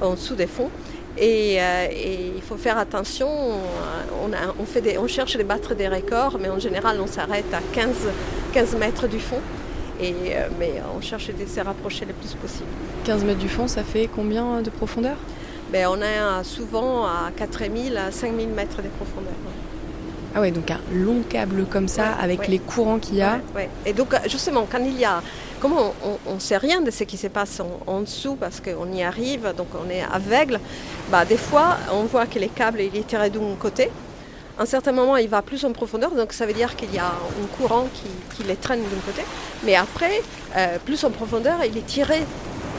en 0.00 0.14
dessous 0.14 0.34
des 0.34 0.46
fonds. 0.46 0.70
Et, 1.18 1.60
euh, 1.60 1.88
et, 1.90 2.32
il 2.36 2.40
faut 2.40 2.56
faire 2.56 2.78
attention, 2.78 3.28
on, 3.28 4.32
a, 4.32 4.54
on, 4.58 4.64
fait 4.64 4.80
des, 4.80 4.96
on 4.96 5.06
cherche 5.06 5.36
de 5.36 5.42
battre 5.42 5.74
des 5.74 5.86
records, 5.86 6.38
mais 6.40 6.48
en 6.48 6.58
général 6.58 6.98
on 7.02 7.06
s'arrête 7.06 7.52
à 7.52 7.60
15, 7.74 7.94
15 8.54 8.76
mètres 8.76 9.08
du 9.08 9.20
fond. 9.20 9.40
Et, 10.02 10.14
mais 10.58 10.72
on 10.96 11.00
cherche 11.00 11.28
de 11.28 11.46
se 11.46 11.60
rapprocher 11.60 12.04
le 12.04 12.12
plus 12.12 12.34
possible. 12.34 12.66
15 13.04 13.24
mètres 13.24 13.38
du 13.38 13.48
fond, 13.48 13.68
ça 13.68 13.84
fait 13.84 14.08
combien 14.12 14.60
de 14.62 14.70
profondeur? 14.70 15.16
Ben, 15.72 15.86
on 15.88 16.00
est 16.02 16.44
souvent 16.44 17.06
à 17.06 17.30
4000 17.36 17.96
à 17.96 18.10
5000 18.10 18.48
mètres 18.48 18.82
de 18.82 18.88
profondeur. 18.88 19.32
Ah 20.34 20.40
ouais, 20.40 20.50
donc 20.50 20.70
un 20.70 20.80
long 20.92 21.22
câble 21.28 21.66
comme 21.66 21.88
ça, 21.88 22.12
avec 22.12 22.48
les 22.48 22.58
courants 22.58 22.98
qu'il 22.98 23.16
y 23.16 23.22
a. 23.22 23.40
Et 23.84 23.92
donc 23.92 24.14
justement, 24.28 24.66
quand 24.70 24.80
il 24.84 24.98
y 24.98 25.04
a... 25.04 25.22
Comment 25.60 25.94
on 26.26 26.34
ne 26.34 26.40
sait 26.40 26.56
rien 26.56 26.80
de 26.80 26.90
ce 26.90 27.04
qui 27.04 27.16
se 27.16 27.28
passe 27.28 27.62
en, 27.86 28.00
dessous 28.00 28.34
parce 28.34 28.60
qu'on 28.60 28.92
y 28.92 29.04
arrive, 29.04 29.54
donc 29.56 29.68
on 29.74 29.88
est 29.88 30.02
aveugle. 30.02 30.58
Bah, 31.08 31.24
des 31.24 31.36
fois, 31.36 31.76
on 31.92 32.02
voit 32.02 32.26
que 32.26 32.40
les 32.40 32.48
câbles, 32.48 32.80
il 32.80 32.96
est 32.96 33.06
tiré 33.06 33.30
d'un 33.30 33.54
côté. 33.60 33.88
Un 34.62 34.66
certain 34.66 34.92
moment, 34.92 35.16
il 35.16 35.28
va 35.28 35.42
plus 35.42 35.64
en 35.64 35.72
profondeur, 35.72 36.12
donc 36.12 36.32
ça 36.32 36.46
veut 36.46 36.52
dire 36.52 36.76
qu'il 36.76 36.94
y 36.94 36.98
a 37.00 37.06
un 37.06 37.46
courant 37.56 37.88
qui, 38.36 38.44
les 38.44 38.54
traîne 38.54 38.80
d'un 38.80 39.00
côté. 39.04 39.22
Mais 39.64 39.74
après, 39.74 40.22
euh, 40.56 40.78
plus 40.84 41.02
en 41.02 41.10
profondeur, 41.10 41.64
il 41.64 41.76
est 41.76 41.84
tiré 41.84 42.20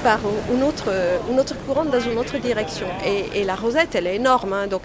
par 0.02 0.20
une 0.54 0.64
autre, 0.64 0.90
autre 1.38 1.56
courant 1.66 1.84
dans 1.84 2.00
une 2.00 2.18
autre 2.18 2.38
direction. 2.38 2.88
Et, 3.06 3.44
la 3.44 3.56
rosette, 3.56 3.96
elle 3.96 4.08
est 4.08 4.16
énorme, 4.16 4.54
hein, 4.54 4.68
donc 4.68 4.84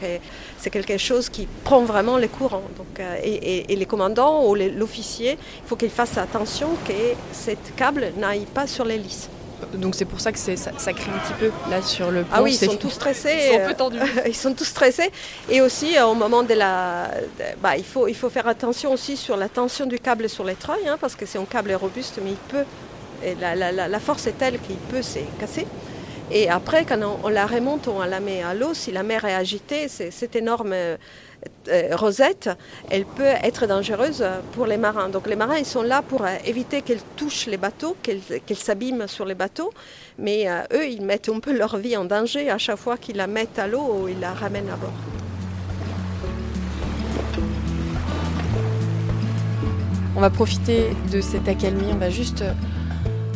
c'est 0.59 0.71
quelque 0.71 0.99
chose 0.99 1.29
qui 1.29 1.47
prend 1.63 1.83
vraiment 1.83 2.17
les 2.17 2.29
courants. 2.29 2.69
Donc, 2.77 3.01
et, 3.23 3.77
les 3.77 3.87
commandants 3.87 4.45
ou 4.49 4.57
l'officier, 4.57 5.39
il 5.63 5.69
faut 5.69 5.77
qu'ils 5.77 5.91
fassent 5.91 6.19
attention 6.19 6.71
que 6.85 7.15
cette 7.31 7.77
câble 7.77 8.13
n'aille 8.17 8.47
pas 8.47 8.67
sur 8.67 8.85
l'hélice. 8.85 9.29
Donc 9.75 9.95
c'est 9.95 10.05
pour 10.05 10.21
ça 10.21 10.33
que 10.33 10.39
ça, 10.39 10.57
ça 10.57 10.93
crie 10.93 11.11
un 11.11 11.19
petit 11.19 11.35
peu 11.35 11.51
là 11.71 11.83
sur 11.83 12.11
le 12.11 12.23
pont. 12.23 12.29
Ah 12.33 12.43
oui, 12.43 12.53
ils 12.61 12.67
sont 12.67 12.77
tous 12.77 12.91
stressés. 12.91 13.37
Ils 13.37 13.55
sont 13.55 13.63
un 13.63 13.69
peu 13.69 13.75
tendus. 13.75 13.99
ils 14.27 14.37
sont 14.37 14.55
tous 14.55 14.65
stressés. 14.65 15.11
Et 15.49 15.61
aussi 15.61 15.97
euh, 15.97 16.07
au 16.07 16.15
moment 16.15 16.43
de 16.43 16.55
la... 16.55 17.11
Bah, 17.61 17.77
il, 17.77 17.85
faut, 17.85 18.09
il 18.09 18.15
faut 18.15 18.31
faire 18.31 18.47
attention 18.47 18.93
aussi 18.93 19.17
sur 19.17 19.37
la 19.37 19.49
tension 19.49 19.87
du 19.87 19.99
câble 19.99 20.29
sur 20.29 20.45
les 20.45 20.55
treuils, 20.55 20.89
hein, 20.89 20.97
parce 21.01 21.15
que 21.15 21.27
c'est 21.27 21.39
un 21.39 21.45
câble 21.45 21.73
robuste, 21.75 22.21
mais 22.23 22.31
il 22.31 22.37
peut... 22.37 22.65
Et 23.25 23.35
la, 23.35 23.57
la, 23.57 23.89
la 23.89 24.01
force 24.01 24.29
est 24.29 24.39
telle 24.39 24.61
qu'il 24.61 24.77
peut 24.77 25.03
se 25.03 25.19
casser. 25.41 25.67
Et 26.31 26.49
après, 26.49 26.85
quand 26.85 27.01
on, 27.25 27.29
la 27.29 27.47
remonte, 27.47 27.89
on 27.89 28.01
la 28.01 28.21
met 28.21 28.43
à 28.43 28.55
l'eau, 28.55 28.75
si 28.75 28.93
la 28.93 29.03
mer 29.03 29.25
est 29.25 29.35
agitée, 29.35 29.89
cette 29.89 30.37
énorme 30.37 30.73
euh, 30.73 30.97
euh, 30.97 30.97
rosette, 31.93 32.51
elle 32.91 33.05
peut 33.05 33.35
être 33.43 33.67
dangereuse 33.67 34.25
pour 34.53 34.67
les 34.67 34.77
marins. 34.77 35.09
Donc 35.09 35.27
les 35.27 35.37
marins, 35.37 35.59
ils 35.59 35.67
sont 35.67 35.83
là 35.83 36.03
pour 36.03 36.25
euh, 36.25 36.35
éviter 36.45 36.83
qu'elle 36.83 37.03
touche 37.17 37.47
les 37.47 37.57
bateaux, 37.57 37.97
qu'elle 38.03 38.57
s'abîme 38.57 39.07
sur 39.07 39.25
les 39.25 39.35
bateaux. 39.35 39.73
Mais 40.19 40.47
eux, 40.73 40.89
ils 40.89 41.03
mettent 41.03 41.29
un 41.29 41.41
peu 41.41 41.57
leur 41.57 41.77
vie 41.77 41.97
en 41.97 42.05
danger 42.05 42.51
à 42.51 42.59
chaque 42.59 42.79
fois 42.79 42.97
qu'ils 42.97 43.17
la 43.17 43.27
mettent 43.27 43.59
à 43.59 43.67
l'eau 43.67 44.01
ou 44.03 44.09
ils 44.09 44.19
la 44.19 44.33
ramènent 44.33 44.71
à 44.71 44.77
bord. 44.77 44.93
On 50.17 50.21
va 50.21 50.31
profiter 50.31 50.89
de 51.13 51.21
cette 51.21 51.47
accalmie, 51.47 51.93
on 51.93 51.99
va 51.99 52.11
juste 52.11 52.43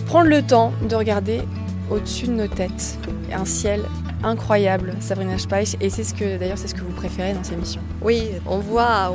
prendre 0.07 0.29
le 0.29 0.43
temps 0.43 0.73
de 0.89 0.97
regarder 0.97 1.43
au-dessus 1.91 2.27
de 2.27 2.33
nos 2.33 2.49
têtes. 2.49 2.99
Un 3.33 3.45
ciel 3.45 3.83
incroyable, 4.25 4.95
Sabrina 5.01 5.39
Speich, 5.39 5.77
et 5.81 5.91
c'est 5.91 6.05
ce 6.05 6.13
que 6.13 6.39
d'ailleurs 6.39 6.59
c'est 6.59 6.69
ce 6.69 6.75
que 6.75 6.81
vous 6.81 6.92
dans 7.09 7.45
ces 7.45 7.57
missions. 7.57 7.81
Oui, 8.01 8.29
on 8.47 8.59
voit 8.59 9.13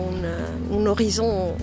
un, 0.72 0.86
horizon 0.86 1.56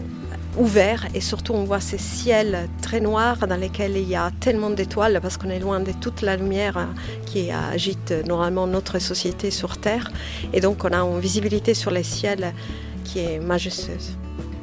ouvert 0.57 1.07
et 1.15 1.21
surtout 1.21 1.53
on 1.53 1.65
voit 1.65 1.81
ces 1.81 1.99
ciels 1.99 2.69
très 2.81 3.01
noirs 3.01 3.47
dans 3.47 3.57
lesquels 3.57 3.97
il 3.97 4.09
y 4.09 4.15
a 4.15 4.31
tellement 4.39 4.71
d'étoiles 4.71 5.19
parce 5.21 5.37
qu'on 5.37 5.51
est 5.51 5.59
loin 5.59 5.81
de 5.81 5.91
toute 5.93 6.23
la 6.23 6.37
lumière 6.37 6.89
qui 7.27 7.51
agite 7.51 8.15
normalement 8.27 8.67
notre 8.67 9.01
société 9.01 9.51
sur 9.51 9.79
Terre 9.79 10.13
et 10.53 10.61
donc 10.61 10.85
on 10.85 10.93
a 10.93 10.99
une 10.99 11.19
visibilité 11.19 11.75
sur 11.75 11.91
les 11.91 12.05
ciels 12.05 12.53
qui 13.03 13.19
est 13.19 13.41
majestueuse. 13.41 14.17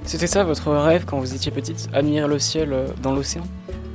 C'était 0.06 0.28
ça 0.28 0.44
votre 0.44 0.72
rêve 0.72 1.04
quand 1.06 1.20
vous 1.20 1.36
étiez 1.36 1.52
petite, 1.52 1.90
admirer 1.94 2.28
le 2.28 2.40
ciel 2.40 2.74
dans 3.04 3.14
l'océan? 3.14 3.44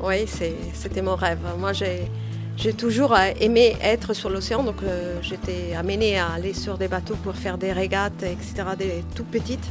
Oui, 0.02 0.26
c'était 0.75 1.02
mon 1.02 1.16
rêve. 1.16 1.38
Moi 1.58 1.73
j'ai 1.73 2.11
j'ai 2.56 2.72
toujours 2.72 3.14
euh, 3.14 3.32
aimé 3.38 3.76
être 3.82 4.14
sur 4.14 4.30
l'océan, 4.30 4.62
donc 4.62 4.82
euh, 4.82 5.18
j'étais 5.20 5.75
amenée 5.75 6.18
à 6.18 6.32
aller 6.32 6.54
sur 6.54 6.78
des 6.78 6.88
bateaux 6.88 7.16
pour 7.16 7.36
faire 7.36 7.58
des 7.58 7.72
régates, 7.72 8.22
etc., 8.22 8.54
des 8.78 9.04
tout 9.14 9.25
petites. 9.25 9.68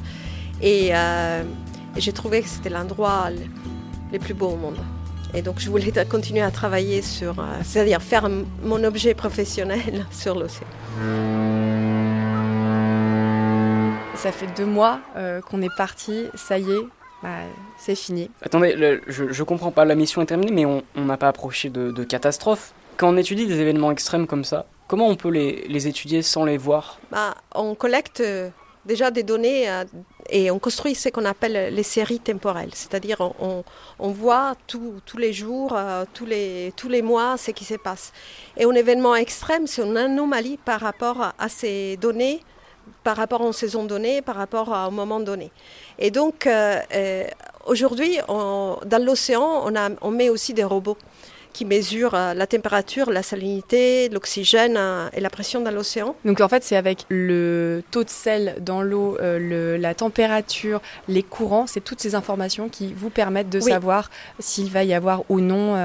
Et 0.61 0.89
euh, 0.91 1.43
j'ai 1.97 2.13
trouvé 2.13 2.43
que 2.43 2.47
c'était 2.47 2.69
l'endroit 2.69 3.29
le 4.13 4.19
plus 4.19 4.35
beau 4.35 4.49
au 4.49 4.55
monde. 4.55 4.77
Et 5.33 5.41
donc 5.41 5.59
je 5.59 5.69
voulais 5.69 5.91
continuer 6.09 6.41
à 6.41 6.51
travailler 6.51 7.01
sur, 7.01 7.35
c'est-à-dire 7.63 8.01
faire 8.03 8.29
mon 8.63 8.83
objet 8.83 9.15
professionnel 9.15 10.05
sur 10.11 10.35
l'océan. 10.35 10.67
Ça 14.13 14.31
fait 14.31 14.47
deux 14.55 14.65
mois 14.65 14.99
qu'on 15.49 15.61
est 15.61 15.75
parti, 15.75 16.25
ça 16.35 16.57
y 16.57 16.71
est, 16.71 16.87
bah, 17.23 17.29
c'est 17.77 17.95
fini. 17.95 18.29
Attendez, 18.41 18.99
je, 19.07 19.23
ne 19.23 19.43
comprends 19.43 19.71
pas, 19.71 19.85
la 19.85 19.95
mission 19.95 20.21
est 20.21 20.25
terminée, 20.25 20.51
mais 20.51 20.65
on 20.65 21.05
n'a 21.05 21.17
pas 21.17 21.27
approché 21.27 21.69
de, 21.69 21.91
de 21.91 22.03
catastrophe. 22.03 22.73
Quand 22.97 23.09
on 23.09 23.17
étudie 23.17 23.45
des 23.45 23.59
événements 23.59 23.91
extrêmes 23.91 24.25
comme 24.25 24.45
ça, 24.45 24.65
comment 24.87 25.07
on 25.09 25.15
peut 25.15 25.29
les, 25.29 25.87
étudier 25.87 26.21
sans 26.21 26.45
les 26.45 26.57
voir? 26.57 26.99
Bah, 27.11 27.35
On 27.53 27.75
collecte 27.75 28.21
euh, 28.21 28.49
déjà 28.85 29.11
des 29.11 29.23
données 29.23 29.69
euh, 29.69 29.83
et 30.29 30.49
on 30.49 30.59
construit 30.59 30.95
ce 30.95 31.09
qu'on 31.09 31.25
appelle 31.25 31.73
les 31.73 31.83
séries 31.83 32.19
temporelles. 32.19 32.73
C'est-à-dire 32.73 33.17
on, 33.99 34.11
voit 34.11 34.55
tous 34.67 35.17
les 35.17 35.33
jours, 35.33 35.73
euh, 35.75 36.05
tous, 36.13 36.25
les, 36.25 36.73
tous 36.77 36.89
les 36.89 37.01
mois 37.01 37.37
ce 37.37 37.51
qui 37.51 37.65
se 37.65 37.75
passe. 37.75 38.13
Et 38.57 38.63
un 38.63 38.71
événement 38.71 39.15
extrême, 39.15 39.67
c'est 39.67 39.83
une 39.83 39.97
anomalie 39.97 40.57
par 40.57 40.79
rapport 40.79 41.33
à 41.37 41.49
ces 41.49 41.97
données 41.97 42.41
par 43.03 43.17
rapport 43.17 43.41
à 43.41 43.45
une 43.45 43.53
saison 43.53 43.83
donnée, 43.85 44.21
par 44.21 44.35
rapport 44.35 44.73
à 44.73 44.85
un 44.85 44.91
moment 44.91 45.19
donné. 45.19 45.51
Et 45.99 46.11
donc, 46.11 46.47
aujourd'hui, 47.65 48.17
dans 48.27 49.03
l'océan, 49.03 49.71
on 50.01 50.11
met 50.11 50.29
aussi 50.29 50.53
des 50.53 50.63
robots 50.63 50.97
qui 51.55 51.63
mesure 51.63 52.15
euh, 52.15 52.33
la 52.33 52.47
température, 52.47 53.09
la 53.09 53.23
salinité, 53.23 54.09
l'oxygène 54.09 54.75
euh, 54.77 55.07
et 55.13 55.21
la 55.21 55.29
pression 55.29 55.61
dans 55.61 55.71
l'océan. 55.71 56.13
Donc 56.25 56.41
en 56.41 56.49
fait, 56.49 56.65
c'est 56.65 56.75
avec 56.75 57.05
le 57.07 57.81
taux 57.91 58.03
de 58.03 58.09
sel 58.09 58.57
dans 58.59 58.81
l'eau, 58.81 59.17
euh, 59.21 59.77
la 59.77 59.93
température, 59.93 60.81
les 61.07 61.23
courants, 61.23 61.65
c'est 61.65 61.79
toutes 61.79 62.01
ces 62.01 62.13
informations 62.13 62.67
qui 62.67 62.93
vous 62.93 63.09
permettent 63.09 63.49
de 63.49 63.61
savoir 63.61 64.11
s'il 64.37 64.69
va 64.69 64.83
y 64.83 64.93
avoir 64.93 65.23
ou 65.29 65.39
non 65.39 65.77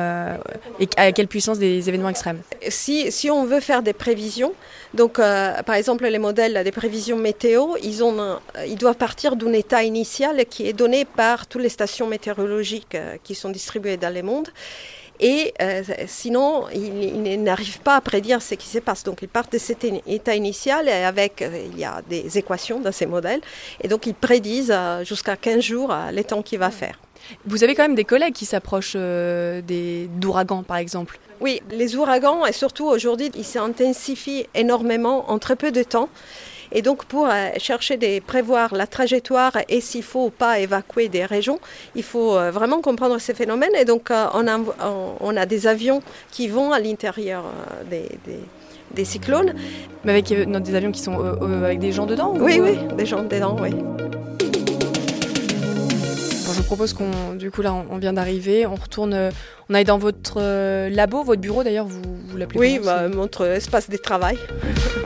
et 0.80 0.88
à 0.96 1.12
quelle 1.12 1.28
puissance 1.28 1.60
des 1.60 1.88
événements 1.88 2.08
extrêmes. 2.08 2.40
Si, 2.68 3.12
si 3.12 3.30
on 3.30 3.44
veut 3.44 3.60
faire 3.60 3.82
des 3.82 3.92
prévisions, 3.92 4.52
donc 4.94 5.18
par 5.18 5.74
exemple 5.76 6.06
les 6.06 6.18
modèles 6.18 6.64
des 6.64 6.72
prévisions 6.72 7.16
météo, 7.16 7.76
ils, 7.82 8.02
ont, 8.02 8.38
ils 8.66 8.76
doivent 8.76 8.96
partir 8.96 9.36
d'un 9.36 9.52
état 9.52 9.84
initial 9.84 10.44
qui 10.46 10.66
est 10.66 10.72
donné 10.72 11.04
par 11.04 11.46
toutes 11.46 11.62
les 11.62 11.68
stations 11.68 12.08
météorologiques 12.08 12.96
qui 13.22 13.34
sont 13.36 13.50
distribuées 13.50 13.96
dans 13.96 14.12
le 14.12 14.22
monde. 14.22 14.48
Et 15.20 15.52
euh, 15.60 15.82
sinon, 16.06 16.64
il, 16.74 17.42
n'arrive 17.42 17.80
pas 17.80 17.96
à 17.96 18.00
prédire 18.00 18.40
ce 18.40 18.54
qui 18.54 18.66
se 18.66 18.78
passe. 18.78 19.04
Donc, 19.04 19.18
il 19.20 19.28
part 19.28 19.48
de 19.52 19.58
cet 19.58 19.84
état 20.06 20.34
initial 20.34 20.88
et 20.88 20.92
avec, 20.92 21.42
euh, 21.42 21.66
il 21.72 21.78
y 21.78 21.84
a 21.84 22.00
des 22.08 22.38
équations 22.38 22.80
dans 22.80 22.92
ces 22.92 23.06
modèles. 23.06 23.42
Et 23.82 23.88
donc, 23.88 24.06
ils 24.06 24.14
prédisent 24.14 24.72
euh, 24.74 25.04
jusqu'à 25.04 25.36
15 25.36 25.60
jours 25.60 25.94
les 26.10 26.24
temps 26.24 26.42
qu'il 26.42 26.58
va 26.58 26.70
faire. 26.70 26.98
Vous 27.44 27.62
avez 27.62 27.74
quand 27.74 27.82
même 27.82 27.94
des 27.94 28.04
collègues 28.04 28.32
qui 28.32 28.46
s'approchent 28.46 28.96
des 28.96 30.08
d'ouragans, 30.16 30.62
par 30.62 30.78
exemple. 30.78 31.18
Oui, 31.40 31.60
les 31.70 31.96
ouragans, 31.96 32.46
et 32.46 32.52
surtout 32.52 32.86
aujourd'hui, 32.86 33.30
ils 33.34 33.44
s'intensifient 33.44 34.46
énormément 34.54 35.30
en 35.30 35.38
très 35.38 35.56
peu 35.56 35.70
de 35.70 35.82
temps. 35.82 36.08
Et 36.72 36.82
donc 36.82 37.04
pour 37.04 37.26
euh, 37.26 37.48
chercher 37.58 37.96
de 37.96 38.20
prévoir 38.20 38.74
la 38.74 38.86
trajectoire 38.86 39.52
et 39.68 39.80
s'il 39.80 40.02
faut 40.02 40.26
ou 40.26 40.30
pas 40.30 40.58
évacuer 40.60 41.08
des 41.08 41.24
régions, 41.24 41.58
il 41.94 42.02
faut 42.02 42.36
euh, 42.36 42.50
vraiment 42.50 42.80
comprendre 42.80 43.18
ces 43.18 43.34
phénomènes. 43.34 43.74
Et 43.78 43.84
donc 43.84 44.10
euh, 44.10 44.26
on 44.34 44.46
a, 44.46 44.58
on 45.20 45.36
a 45.36 45.46
des 45.46 45.66
avions 45.66 46.02
qui 46.30 46.48
vont 46.48 46.72
à 46.72 46.78
l'intérieur 46.78 47.44
des, 47.90 48.08
des, 48.94 49.04
cyclones. 49.04 49.54
Mais 50.04 50.12
avec 50.12 50.26
des 50.26 50.74
avions 50.74 50.92
qui 50.92 51.00
sont 51.00 51.18
avec 51.64 51.78
des 51.78 51.92
gens 51.92 52.06
dedans 52.06 52.34
Oui, 52.38 52.60
oui, 52.60 52.78
des 52.96 53.06
gens 53.06 53.22
dedans, 53.22 53.56
oui. 53.60 53.70
je 56.52 56.56
vous 56.56 56.62
propose 56.64 56.92
qu'on, 56.92 57.34
du 57.34 57.50
coup 57.50 57.62
là, 57.62 57.74
on 57.90 57.98
vient 57.98 58.12
d'arriver, 58.12 58.66
on 58.66 58.74
retourne, 58.74 59.30
on 59.68 59.74
aille 59.74 59.84
dans 59.84 59.98
votre 59.98 60.40
labo, 60.88 61.22
votre 61.22 61.40
bureau 61.40 61.64
d'ailleurs, 61.64 61.86
vous, 61.86 62.02
vous 62.28 62.36
l'appelez 62.36 62.58
Oui, 62.58 62.80
bah, 62.84 63.08
notre 63.08 63.46
espace 63.46 63.88
de 63.88 63.96
travail. 63.96 64.38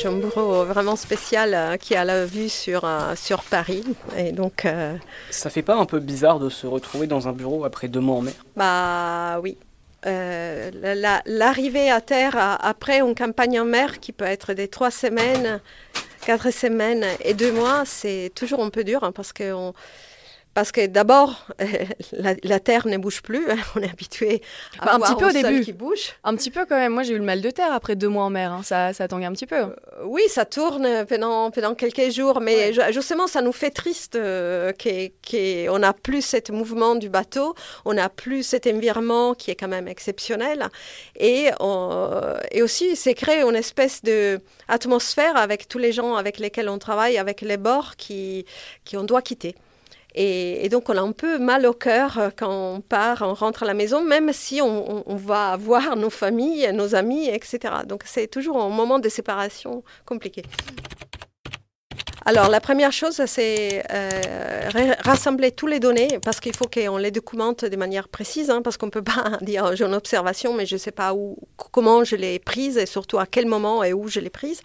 J'ai 0.00 0.08
un 0.08 0.12
bureau 0.12 0.64
vraiment 0.64 0.96
spécial 0.96 1.52
euh, 1.52 1.76
qui 1.76 1.94
a 1.94 2.06
la 2.06 2.24
vue 2.24 2.48
sur, 2.48 2.86
euh, 2.86 3.14
sur 3.16 3.42
Paris. 3.42 3.84
Et 4.16 4.32
donc, 4.32 4.64
euh, 4.64 4.96
Ça 5.30 5.50
fait 5.50 5.60
pas 5.60 5.74
un 5.74 5.84
peu 5.84 5.98
bizarre 5.98 6.38
de 6.38 6.48
se 6.48 6.66
retrouver 6.66 7.06
dans 7.06 7.28
un 7.28 7.32
bureau 7.32 7.66
après 7.66 7.86
deux 7.88 8.00
mois 8.00 8.16
en 8.16 8.22
mer? 8.22 8.32
Bah 8.56 9.40
oui. 9.42 9.58
L'arrivée 10.06 11.90
à 11.90 12.00
terre 12.00 12.34
après 12.62 13.00
une 13.00 13.14
campagne 13.14 13.60
en 13.60 13.66
mer 13.66 14.00
qui 14.00 14.12
peut 14.12 14.24
être 14.24 14.54
des 14.54 14.68
trois 14.68 14.90
semaines, 14.90 15.60
quatre 16.24 16.50
semaines 16.50 17.04
et 17.22 17.34
deux 17.34 17.52
mois, 17.52 17.82
c'est 17.84 18.32
toujours 18.34 18.64
un 18.64 18.70
peu 18.70 18.84
dur 18.84 19.04
hein, 19.04 19.12
parce 19.12 19.34
qu'on 19.34 19.74
parce 20.54 20.72
que 20.72 20.86
d'abord, 20.86 21.46
la, 22.12 22.60
terre 22.60 22.86
ne 22.86 22.96
bouge 22.96 23.22
plus. 23.22 23.50
Hein. 23.50 23.56
On 23.76 23.80
est 23.80 23.90
habitué 23.90 24.42
à 24.78 24.86
bah, 24.86 24.94
un 24.94 25.00
petit 25.00 25.14
peu 25.14 25.28
au 25.28 25.32
début 25.32 25.60
qui 25.62 25.72
bouge. 25.72 26.14
Un 26.24 26.34
petit 26.34 26.50
peu 26.50 26.66
quand 26.66 26.76
même. 26.76 26.92
Moi, 26.92 27.02
j'ai 27.02 27.14
eu 27.14 27.18
le 27.18 27.24
mal 27.24 27.40
de 27.40 27.50
terre 27.50 27.72
après 27.72 27.96
deux 27.96 28.08
mois 28.08 28.24
en 28.24 28.30
mer. 28.30 28.52
Hein. 28.52 28.62
Ça, 28.64 28.92
ça 28.92 29.06
tangue 29.06 29.24
un 29.24 29.32
petit 29.32 29.46
peu. 29.46 29.56
Euh, 29.56 29.74
oui, 30.04 30.22
ça 30.28 30.44
tourne 30.44 31.06
pendant, 31.06 31.50
pendant 31.50 31.74
quelques 31.74 32.10
jours, 32.10 32.40
mais 32.40 32.72
justement, 32.92 33.26
ça 33.26 33.42
nous 33.42 33.52
fait 33.52 33.70
triste 33.70 34.16
euh, 34.16 34.72
qu'on 34.72 35.78
n'a 35.78 35.92
plus 35.92 36.22
ce 36.22 36.52
mouvement 36.52 36.94
du 36.94 37.08
bateau, 37.08 37.54
on 37.84 37.94
n'a 37.94 38.08
plus 38.08 38.42
cet 38.42 38.66
environnement 38.66 39.34
qui 39.34 39.50
est 39.50 39.54
quand 39.54 39.68
même 39.68 39.88
exceptionnel, 39.88 40.68
et, 41.16 41.50
et 42.50 42.62
aussi, 42.62 42.96
c'est 42.96 43.14
créé 43.14 43.42
une 43.42 43.56
espèce 43.56 44.02
de 44.02 44.40
atmosphère 44.68 45.36
avec 45.36 45.68
tous 45.68 45.78
les 45.78 45.92
gens 45.92 46.14
avec 46.14 46.38
lesquels 46.38 46.68
on 46.68 46.78
travaille, 46.78 47.18
avec 47.18 47.40
les 47.40 47.56
bords 47.56 47.96
qui, 47.96 48.44
qui 48.84 48.96
on 48.96 49.04
doit 49.04 49.22
quitter. 49.22 49.54
Et, 50.14 50.68
donc, 50.68 50.88
on 50.88 50.96
a 50.96 51.00
un 51.00 51.12
peu 51.12 51.38
mal 51.38 51.66
au 51.66 51.72
cœur 51.72 52.32
quand 52.36 52.50
on 52.50 52.80
part, 52.80 53.22
on 53.22 53.34
rentre 53.34 53.62
à 53.62 53.66
la 53.66 53.74
maison, 53.74 54.02
même 54.02 54.32
si 54.32 54.60
on, 54.60 55.04
va 55.16 55.56
voir 55.56 55.96
nos 55.96 56.10
familles, 56.10 56.70
nos 56.72 56.94
amis, 56.94 57.28
etc. 57.28 57.74
Donc, 57.86 58.02
c'est 58.06 58.26
toujours 58.26 58.62
un 58.62 58.68
moment 58.68 58.98
de 58.98 59.08
séparation 59.08 59.82
compliqué. 60.06 60.42
Alors, 62.26 62.48
la 62.48 62.60
première 62.60 62.92
chose, 62.92 63.22
c'est 63.26 63.82
euh, 63.90 64.94
rassembler 65.00 65.52
toutes 65.52 65.70
les 65.70 65.80
données 65.80 66.18
parce 66.22 66.38
qu'il 66.38 66.54
faut 66.54 66.66
qu'on 66.66 66.98
les 66.98 67.10
documente 67.10 67.64
de 67.64 67.76
manière 67.76 68.08
précise, 68.08 68.50
hein, 68.50 68.60
parce 68.62 68.76
qu'on 68.76 68.86
ne 68.86 68.90
peut 68.90 69.02
pas 69.02 69.38
dire 69.40 69.74
j'ai 69.74 69.84
une 69.84 69.94
observation, 69.94 70.52
mais 70.52 70.66
je 70.66 70.74
ne 70.74 70.78
sais 70.78 70.92
pas 70.92 71.14
où, 71.14 71.36
comment 71.72 72.04
je 72.04 72.16
l'ai 72.16 72.38
prise 72.38 72.76
et 72.76 72.86
surtout 72.86 73.18
à 73.18 73.26
quel 73.26 73.46
moment 73.46 73.82
et 73.82 73.94
où 73.94 74.06
je 74.06 74.20
l'ai 74.20 74.30
prise. 74.30 74.60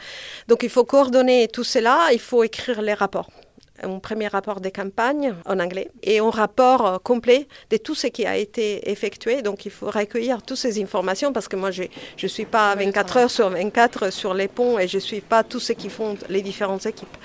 Donc, 0.48 0.64
il 0.64 0.70
faut 0.70 0.84
coordonner 0.84 1.48
tout 1.48 1.64
cela, 1.64 2.10
il 2.12 2.20
faut 2.20 2.44
écrire 2.44 2.82
les 2.82 2.94
rapports 2.94 3.30
un 3.84 4.00
premier 4.00 4.28
rapport 4.28 4.62
des 4.62 4.72
campagnes 4.72 5.36
en 5.46 5.60
anglais 5.60 5.90
et 6.04 6.20
un 6.20 6.30
rapport 6.30 6.86
euh, 6.86 6.98
complet 6.98 7.48
de 7.70 7.78
tout 7.78 7.96
ce 7.96 8.08
qui 8.08 8.26
a 8.26 8.38
été 8.38 8.90
effectué. 8.90 9.42
Donc 9.42 9.66
il 9.66 9.72
faut 9.72 9.90
recueillir 9.90 10.42
toutes 10.42 10.58
ces 10.58 10.82
informations 10.82 11.34
parce 11.34 11.48
que 11.48 11.56
moi 11.56 11.72
je 11.72 11.84
ne 12.22 12.28
suis 12.28 12.46
pas 12.46 12.76
24 12.76 13.18
heures 13.18 13.32
sur 13.32 13.50
24 13.50 14.12
sur 14.12 14.34
les 14.34 14.48
ponts 14.48 14.80
et 14.80 14.88
je 14.88 14.98
ne 14.98 15.02
suis 15.02 15.22
pas 15.22 15.44
tous 15.44 15.60
ceux 15.60 15.74
qui 15.74 15.90
font 15.90 16.18
les 16.30 16.42
différentes 16.42 16.86
équipes. 16.86 17.18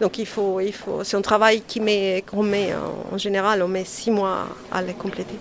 Donc 0.00 0.18
il 0.18 0.26
faut, 0.26 0.60
il 0.60 0.72
faut, 0.72 1.04
c'est 1.04 1.16
un 1.16 1.22
travail 1.22 1.62
qu'on 1.62 1.82
met, 1.82 2.24
met 2.42 2.74
en 3.10 3.18
général, 3.18 3.62
on 3.62 3.68
met 3.68 3.84
six 3.84 4.10
mois 4.10 4.46
à 4.70 4.82
les 4.82 4.94
compléter. 4.94 5.36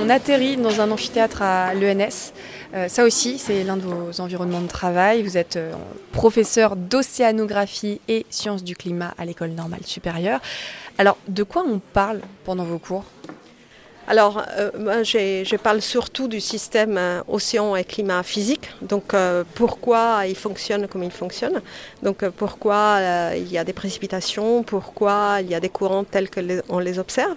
On 0.00 0.10
atterrit 0.10 0.56
dans 0.56 0.80
un 0.80 0.90
amphithéâtre 0.90 1.40
à 1.42 1.72
l'ENS. 1.72 2.32
Euh, 2.74 2.88
ça 2.88 3.04
aussi, 3.04 3.38
c'est 3.38 3.62
l'un 3.64 3.76
de 3.76 3.82
vos 3.82 4.20
environnements 4.20 4.60
de 4.60 4.68
travail. 4.68 5.22
Vous 5.22 5.38
êtes 5.38 5.56
euh, 5.56 5.72
professeur 6.12 6.76
d'océanographie 6.76 8.00
et 8.08 8.26
sciences 8.28 8.64
du 8.64 8.76
climat 8.76 9.14
à 9.16 9.24
l'école 9.24 9.50
normale 9.50 9.80
supérieure. 9.84 10.40
Alors, 10.98 11.16
de 11.28 11.42
quoi 11.42 11.64
on 11.66 11.78
parle 11.78 12.20
pendant 12.44 12.64
vos 12.64 12.78
cours? 12.78 13.04
Alors, 14.06 14.42
euh, 14.58 14.70
moi, 14.78 15.04
je 15.04 15.56
parle 15.56 15.80
surtout 15.80 16.28
du 16.28 16.40
système 16.40 17.00
océan 17.26 17.74
et 17.74 17.84
climat 17.84 18.22
physique. 18.22 18.68
Donc, 18.82 19.14
pourquoi 19.54 20.26
il 20.26 20.36
fonctionne 20.36 20.86
comme 20.88 21.02
il 21.02 21.10
fonctionne? 21.10 21.62
Donc, 22.02 22.28
pourquoi 22.28 22.98
il 23.34 23.50
y 23.50 23.56
a 23.56 23.64
des 23.64 23.72
précipitations, 23.72 24.62
pourquoi 24.64 25.38
il 25.40 25.48
y 25.48 25.54
a 25.54 25.60
des 25.60 25.70
courants 25.70 26.04
tels 26.04 26.28
qu'on 26.30 26.78
les 26.80 26.98
observe? 26.98 27.36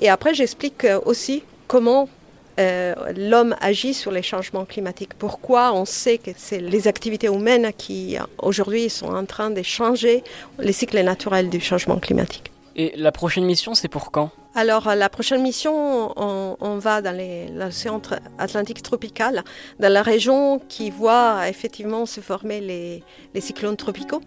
Et 0.00 0.08
après, 0.08 0.34
j'explique 0.34 0.84
aussi 1.04 1.44
comment 1.70 2.08
euh, 2.58 2.94
l'homme 3.16 3.54
agit 3.60 3.94
sur 3.94 4.10
les 4.10 4.22
changements 4.22 4.64
climatiques. 4.64 5.14
Pourquoi 5.14 5.72
on 5.72 5.84
sait 5.84 6.18
que 6.18 6.32
c'est 6.36 6.58
les 6.58 6.88
activités 6.88 7.28
humaines 7.28 7.70
qui 7.78 8.16
aujourd'hui 8.38 8.90
sont 8.90 9.14
en 9.14 9.24
train 9.24 9.50
de 9.50 9.62
changer 9.62 10.24
les 10.58 10.72
cycles 10.72 11.00
naturels 11.00 11.48
du 11.48 11.60
changement 11.60 11.98
climatique. 12.00 12.50
Et 12.74 12.92
la 12.96 13.12
prochaine 13.12 13.44
mission, 13.44 13.74
c'est 13.74 13.86
pour 13.86 14.10
quand? 14.10 14.32
Alors, 14.54 14.92
la 14.96 15.08
prochaine 15.08 15.42
mission, 15.42 16.12
on, 16.16 16.78
va 16.78 17.02
dans 17.02 17.16
l'océan 17.54 18.02
Atlantique 18.36 18.82
tropical, 18.82 19.44
dans 19.78 19.92
la 19.92 20.02
région 20.02 20.60
qui 20.68 20.90
voit 20.90 21.48
effectivement 21.48 22.04
se 22.04 22.20
former 22.20 22.60
les, 22.60 23.40
cyclones 23.40 23.76
tropicaux. 23.76 24.20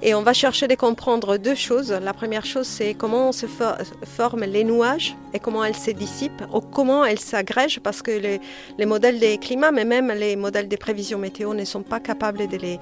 Et 0.00 0.14
on 0.14 0.22
va 0.22 0.32
chercher 0.32 0.66
de 0.66 0.74
comprendre 0.76 1.36
deux 1.36 1.54
choses. 1.54 1.92
La 1.92 2.14
première 2.14 2.46
chose, 2.46 2.66
c'est 2.66 2.94
comment 2.94 3.32
se 3.32 3.44
forment 3.46 4.44
les 4.44 4.64
nuages 4.64 5.14
et 5.34 5.38
comment 5.38 5.62
elles 5.62 5.76
se 5.76 5.90
dissipent, 5.90 6.42
ou 6.54 6.60
comment 6.60 7.04
elles 7.04 7.18
s'agrègent, 7.18 7.80
parce 7.80 8.00
que 8.00 8.12
les, 8.12 8.40
les 8.78 8.86
modèles 8.86 9.18
des 9.18 9.36
climats, 9.36 9.72
mais 9.72 9.84
même 9.84 10.10
les 10.10 10.36
modèles 10.36 10.68
des 10.68 10.78
prévisions 10.78 11.18
météo 11.18 11.52
ne 11.52 11.66
sont 11.66 11.82
pas 11.82 12.00
capables 12.00 12.48
de 12.48 12.56
les 12.56 12.80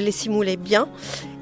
les 0.00 0.10
simuler 0.10 0.56
bien. 0.56 0.88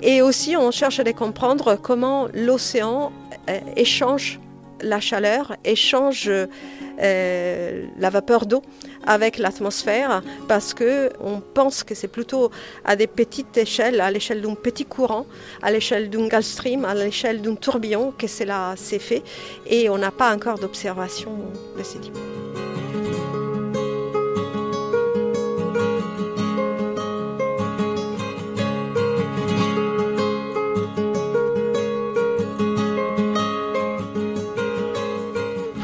Et 0.03 0.21
aussi, 0.21 0.59
on 0.59 0.71
cherche 0.71 1.01
à 1.01 1.13
comprendre 1.15 1.77
comment 1.77 2.29
l'océan 2.35 3.11
euh, 3.49 3.59
échange 3.77 4.39
la 4.83 5.01
chaleur, 5.01 5.57
échange 5.65 6.31
euh, 6.31 7.87
la 7.99 8.11
vapeur 8.11 8.47
d'eau 8.47 8.63
avec 9.07 9.39
l'atmosphère 9.39 10.23
parce 10.49 10.75
que 10.75 11.11
on 11.21 11.41
pense 11.41 11.83
que 11.83 11.95
c'est 11.95 12.09
plutôt 12.09 12.51
à 12.85 12.97
des 12.97 13.07
petites 13.07 13.57
échelles, 13.57 14.01
à 14.01 14.11
l'échelle 14.11 14.43
d'un 14.43 14.55
petit 14.55 14.85
courant, 14.85 15.27
à 15.63 15.71
l'échelle 15.71 16.11
d'un 16.11 16.29
Gulf 16.29 16.45
Stream, 16.47 16.85
à 16.85 16.95
l'échelle 16.95 17.41
d'un 17.41 17.55
tourbillon 17.55 18.13
que 18.17 18.27
cela 18.27 18.75
s'est 18.77 18.99
fait 18.99 19.23
et 19.67 19.89
on 19.89 19.99
n'a 19.99 20.11
pas 20.11 20.35
encore 20.35 20.59
d'observation 20.59 21.33
de 21.77 21.83
ce 21.83 21.99
type. 21.99 22.17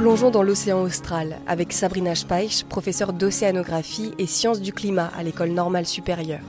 Plongeons 0.09 0.31
dans 0.31 0.43
l'océan 0.43 0.81
austral 0.81 1.37
avec 1.47 1.71
Sabrina 1.71 2.15
Speich, 2.15 2.65
professeure 2.65 3.13
d'océanographie 3.13 4.15
et 4.17 4.25
sciences 4.27 4.63
du 4.63 4.73
climat 4.73 5.13
à 5.15 5.23
l'école 5.23 5.51
normale 5.51 5.85
supérieure. 5.85 6.41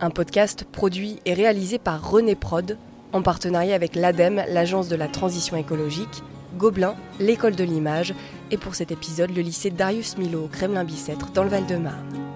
Un 0.00 0.10
podcast 0.10 0.64
produit 0.64 1.20
et 1.24 1.32
réalisé 1.32 1.78
par 1.78 2.10
René 2.10 2.34
Prod 2.34 2.76
en 3.12 3.22
partenariat 3.22 3.76
avec 3.76 3.94
l'ADEME, 3.94 4.42
l'Agence 4.48 4.88
de 4.88 4.96
la 4.96 5.06
transition 5.06 5.56
écologique, 5.56 6.24
Gobelin, 6.58 6.96
l'école 7.20 7.54
de 7.54 7.62
l'image 7.62 8.12
et 8.50 8.56
pour 8.56 8.74
cet 8.74 8.90
épisode 8.90 9.30
le 9.36 9.42
lycée 9.42 9.70
Darius 9.70 10.18
Milo 10.18 10.46
au 10.46 10.48
Kremlin-Bicêtre 10.48 11.30
dans 11.32 11.44
le 11.44 11.50
Val-de-Marne. 11.50 12.29